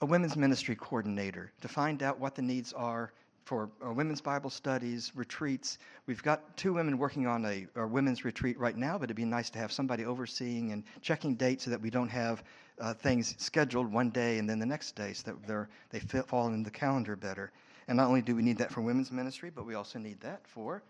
a 0.00 0.06
women's 0.06 0.36
ministry 0.36 0.74
coordinator 0.74 1.52
to 1.60 1.68
find 1.68 2.02
out 2.02 2.18
what 2.18 2.34
the 2.34 2.42
needs 2.42 2.72
are 2.72 3.12
for 3.46 3.70
uh, 3.84 3.92
women's 3.92 4.20
Bible 4.20 4.50
studies, 4.50 5.12
retreats. 5.14 5.78
We've 6.06 6.22
got 6.22 6.56
two 6.56 6.74
women 6.74 6.98
working 6.98 7.28
on 7.28 7.44
a, 7.44 7.66
a, 7.76 7.86
women's 7.86 8.24
retreat 8.24 8.58
right 8.58 8.76
now, 8.76 8.98
but 8.98 9.04
it'd 9.04 9.16
be 9.16 9.24
nice 9.24 9.50
to 9.50 9.60
have 9.60 9.70
somebody 9.70 10.04
overseeing 10.04 10.72
and 10.72 10.82
checking 11.00 11.36
dates 11.36 11.64
so 11.64 11.70
that 11.70 11.80
we 11.80 11.88
don't 11.88 12.08
have 12.08 12.42
uh, 12.80 12.92
things 12.92 13.36
scheduled 13.38 13.90
one 13.90 14.10
day 14.10 14.38
and 14.38 14.50
then 14.50 14.58
the 14.58 14.66
next 14.66 14.96
day 14.96 15.12
so 15.12 15.32
that 15.46 15.68
they 15.90 16.00
fit, 16.00 16.26
fall 16.26 16.48
in 16.48 16.64
the 16.64 16.70
calendar 16.70 17.14
better. 17.14 17.52
And 17.86 17.96
not 17.96 18.08
only 18.08 18.20
do 18.20 18.34
we 18.34 18.42
need 18.42 18.58
that 18.58 18.72
for 18.72 18.80
women's 18.80 19.12
ministry, 19.12 19.52
but 19.54 19.64
we 19.64 19.74
also 19.74 20.00
need 20.00 20.20
that 20.22 20.44
for 20.48 20.82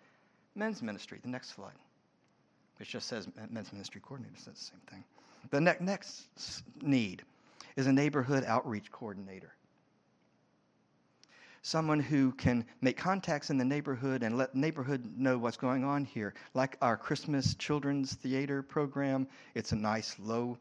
men's 0.54 0.80
ministry. 0.80 1.18
The 1.20 1.28
next 1.28 1.54
slide, 1.54 1.76
which 2.78 2.88
just 2.88 3.06
says 3.06 3.28
men's 3.50 3.70
ministry 3.70 4.00
coordinator, 4.02 4.34
says 4.38 4.54
the 4.54 4.64
same 4.64 4.80
thing. 4.90 5.04
The 5.50 5.60
ne- 5.60 5.76
next 5.80 6.62
need 6.80 7.22
is 7.76 7.86
a 7.86 7.92
neighborhood 7.92 8.44
outreach 8.46 8.90
coordinator 8.90 9.55
someone 11.66 11.98
who 11.98 12.30
can 12.30 12.64
make 12.80 12.96
contacts 12.96 13.50
in 13.50 13.58
the 13.58 13.64
neighborhood 13.64 14.22
and 14.22 14.38
let 14.38 14.54
neighborhood 14.54 15.04
know 15.18 15.36
what's 15.36 15.56
going 15.56 15.82
on 15.82 16.04
here. 16.04 16.32
Like 16.54 16.76
our 16.80 16.96
Christmas 16.96 17.56
Children's 17.56 18.14
Theater 18.14 18.62
program, 18.62 19.26
it's 19.56 19.72
a 19.72 19.76
nice 19.76 20.14
low 20.20 20.58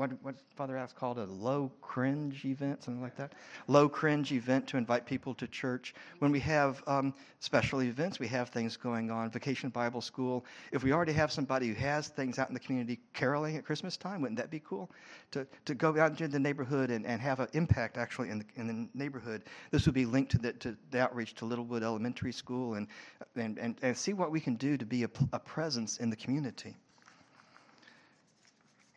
what, 0.00 0.10
what 0.22 0.34
Father 0.56 0.78
Alex 0.78 0.94
called 0.94 1.18
a 1.18 1.26
low 1.26 1.70
cringe 1.82 2.46
event, 2.46 2.82
something 2.82 3.02
like 3.02 3.16
that. 3.16 3.34
Low 3.68 3.86
cringe 3.86 4.32
event 4.32 4.66
to 4.68 4.78
invite 4.78 5.04
people 5.04 5.34
to 5.34 5.46
church. 5.46 5.94
When 6.20 6.32
we 6.32 6.40
have 6.40 6.82
um, 6.86 7.12
special 7.38 7.82
events, 7.82 8.18
we 8.18 8.26
have 8.28 8.48
things 8.48 8.78
going 8.78 9.10
on. 9.10 9.30
Vacation 9.30 9.68
Bible 9.68 10.00
School. 10.00 10.46
If 10.72 10.82
we 10.82 10.92
already 10.92 11.12
have 11.12 11.30
somebody 11.30 11.68
who 11.68 11.74
has 11.74 12.08
things 12.08 12.38
out 12.38 12.48
in 12.48 12.54
the 12.54 12.60
community 12.60 12.98
caroling 13.12 13.56
at 13.56 13.64
Christmas 13.66 13.98
time, 13.98 14.22
wouldn't 14.22 14.38
that 14.38 14.50
be 14.50 14.60
cool? 14.60 14.90
To, 15.32 15.46
to 15.66 15.74
go 15.74 15.90
out 16.00 16.12
into 16.12 16.28
the 16.28 16.40
neighborhood 16.40 16.90
and, 16.90 17.04
and 17.04 17.20
have 17.20 17.38
an 17.38 17.48
impact 17.52 17.98
actually 17.98 18.30
in 18.30 18.38
the, 18.38 18.46
in 18.56 18.66
the 18.66 18.88
neighborhood. 18.94 19.44
This 19.70 19.84
would 19.84 19.94
be 19.94 20.06
linked 20.06 20.32
to 20.32 20.38
the, 20.38 20.54
to 20.54 20.78
the 20.90 21.00
outreach 21.00 21.34
to 21.34 21.44
Littlewood 21.44 21.82
Elementary 21.82 22.32
School 22.32 22.74
and, 22.74 22.88
and, 23.36 23.58
and, 23.58 23.76
and 23.82 23.94
see 23.94 24.14
what 24.14 24.30
we 24.30 24.40
can 24.40 24.56
do 24.56 24.78
to 24.78 24.86
be 24.86 25.04
a, 25.04 25.10
a 25.34 25.38
presence 25.38 25.98
in 25.98 26.08
the 26.08 26.16
community. 26.16 26.74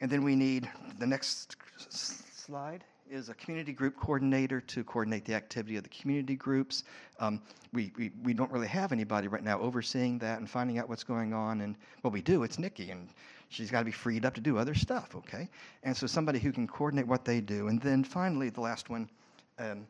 And 0.04 0.12
then 0.12 0.22
we 0.22 0.36
need 0.36 0.70
the 1.00 1.08
next 1.08 1.56
slide 1.80 2.84
is 3.10 3.30
a 3.30 3.34
community 3.36 3.72
group 3.72 3.96
coordinator 3.96 4.60
to 4.60 4.84
coordinate 4.84 5.24
the 5.24 5.34
activity 5.34 5.78
of 5.78 5.84
the 5.84 5.90
community 5.90 6.36
groups. 6.36 6.84
Um, 7.22 7.42
we, 7.72 7.94
we, 7.98 8.12
we 8.22 8.34
don't 8.34 8.52
really 8.52 8.68
have 8.68 8.92
anybody 8.92 9.30
right 9.30 9.46
now 9.46 9.62
overseeing 9.62 10.20
that 10.20 10.40
and 10.40 10.50
finding 10.50 10.78
out 10.78 10.90
what's 10.90 11.06
going 11.06 11.34
on. 11.34 11.62
And 11.62 11.78
what 12.02 12.12
we 12.12 12.22
do, 12.22 12.44
it's 12.44 12.60
Nikki, 12.60 12.92
and 12.92 13.08
she's 13.48 13.72
got 13.72 13.80
to 13.80 13.86
be 13.86 13.94
freed 13.94 14.26
up 14.26 14.34
to 14.34 14.42
do 14.42 14.58
other 14.58 14.76
stuff, 14.76 15.16
okay? 15.16 15.48
And 15.84 15.96
so 15.96 16.06
somebody 16.06 16.40
who 16.40 16.52
can 16.52 16.68
coordinate 16.68 17.08
what 17.08 17.24
they 17.24 17.40
do. 17.40 17.70
And 17.70 17.82
then 17.82 18.04
finally, 18.04 18.50
the 18.50 18.60
last 18.60 18.90
one, 18.90 19.10
um, 19.58 19.88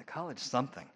a 0.00 0.04
college 0.04 0.38
something. 0.38 0.86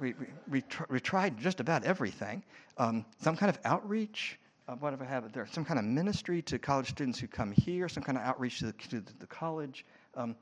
we, 0.00 0.14
we, 0.14 0.26
we, 0.50 0.60
tr- 0.62 0.82
we, 0.90 0.98
tried 0.98 1.38
just 1.38 1.60
about 1.60 1.84
everything. 1.84 2.42
Um, 2.76 3.04
some 3.20 3.36
kind 3.36 3.50
of 3.50 3.60
outreach, 3.64 4.39
uh, 4.70 4.74
what 4.76 4.94
if 4.94 5.02
I 5.02 5.04
have 5.04 5.24
it 5.24 5.32
there? 5.32 5.46
Some 5.50 5.64
kind 5.64 5.78
of 5.78 5.84
ministry 5.84 6.42
to 6.42 6.58
college 6.58 6.90
students 6.90 7.18
who 7.18 7.26
come 7.26 7.50
here, 7.50 7.88
some 7.88 8.02
kind 8.02 8.16
of 8.16 8.24
outreach 8.24 8.60
to 8.60 8.66
the, 8.66 8.72
to 8.72 9.02
the 9.18 9.26
college, 9.26 9.84
um, 10.14 10.36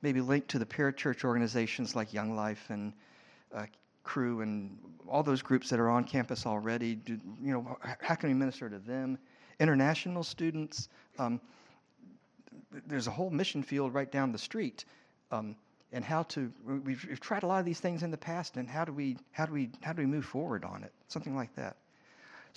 maybe 0.00 0.20
linked 0.20 0.48
to 0.48 0.58
the 0.58 0.66
parachurch 0.66 1.24
organizations 1.24 1.96
like 1.96 2.12
Young 2.12 2.36
Life 2.36 2.70
and 2.70 2.92
uh, 3.52 3.66
Cru 4.04 4.42
and 4.42 4.78
all 5.08 5.22
those 5.22 5.42
groups 5.42 5.70
that 5.70 5.80
are 5.80 5.90
on 5.90 6.04
campus 6.04 6.46
already. 6.46 6.94
Do, 6.94 7.18
you 7.42 7.52
know, 7.52 7.78
how 8.00 8.14
can 8.14 8.28
we 8.28 8.34
minister 8.34 8.70
to 8.70 8.78
them? 8.78 9.18
International 9.58 10.22
students. 10.22 10.88
Um, 11.18 11.40
there's 12.86 13.08
a 13.08 13.10
whole 13.10 13.30
mission 13.30 13.62
field 13.62 13.92
right 13.92 14.10
down 14.10 14.30
the 14.30 14.38
street. 14.38 14.84
Um, 15.32 15.56
and 15.90 16.04
how 16.04 16.22
to 16.24 16.52
we've, 16.64 17.04
we've 17.08 17.20
tried 17.20 17.42
a 17.42 17.46
lot 17.46 17.58
of 17.58 17.64
these 17.64 17.80
things 17.80 18.02
in 18.02 18.10
the 18.10 18.18
past 18.18 18.58
and 18.58 18.68
how 18.68 18.84
do 18.84 18.92
we 18.92 19.16
how 19.32 19.46
do 19.46 19.54
we 19.54 19.70
how 19.80 19.94
do 19.94 20.02
we 20.02 20.06
move 20.06 20.26
forward 20.26 20.62
on 20.62 20.84
it 20.84 20.92
something 21.08 21.34
like 21.34 21.54
that 21.54 21.78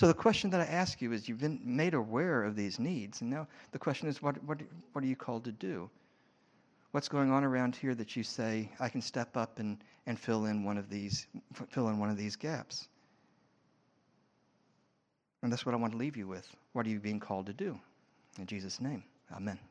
so 0.01 0.07
the 0.07 0.15
question 0.15 0.49
that 0.49 0.59
I 0.59 0.65
ask 0.65 0.99
you 0.99 1.11
is 1.11 1.29
you've 1.29 1.41
been 1.41 1.61
made 1.63 1.93
aware 1.93 2.43
of 2.43 2.55
these 2.55 2.79
needs, 2.79 3.21
and 3.21 3.29
now 3.29 3.47
the 3.71 3.77
question 3.77 4.07
is 4.07 4.19
what, 4.19 4.43
what, 4.45 4.59
what 4.93 5.03
are 5.03 5.07
you 5.07 5.15
called 5.15 5.43
to 5.43 5.51
do? 5.51 5.91
What's 6.89 7.07
going 7.07 7.29
on 7.29 7.43
around 7.43 7.75
here 7.75 7.93
that 7.93 8.15
you 8.15 8.23
say, 8.23 8.71
I 8.79 8.89
can 8.89 9.03
step 9.03 9.37
up 9.37 9.59
and, 9.59 9.77
and 10.07 10.19
fill, 10.19 10.45
in 10.45 10.63
one 10.63 10.79
of 10.79 10.89
these, 10.89 11.27
fill 11.69 11.89
in 11.89 11.99
one 11.99 12.09
of 12.09 12.17
these 12.17 12.35
gaps? 12.35 12.87
And 15.43 15.51
that's 15.51 15.67
what 15.67 15.75
I 15.75 15.77
want 15.77 15.93
to 15.93 15.99
leave 15.99 16.17
you 16.17 16.27
with. 16.27 16.47
What 16.73 16.87
are 16.87 16.89
you 16.89 16.99
being 16.99 17.19
called 17.19 17.45
to 17.45 17.53
do? 17.53 17.79
In 18.39 18.47
Jesus' 18.47 18.81
name, 18.81 19.03
amen. 19.31 19.59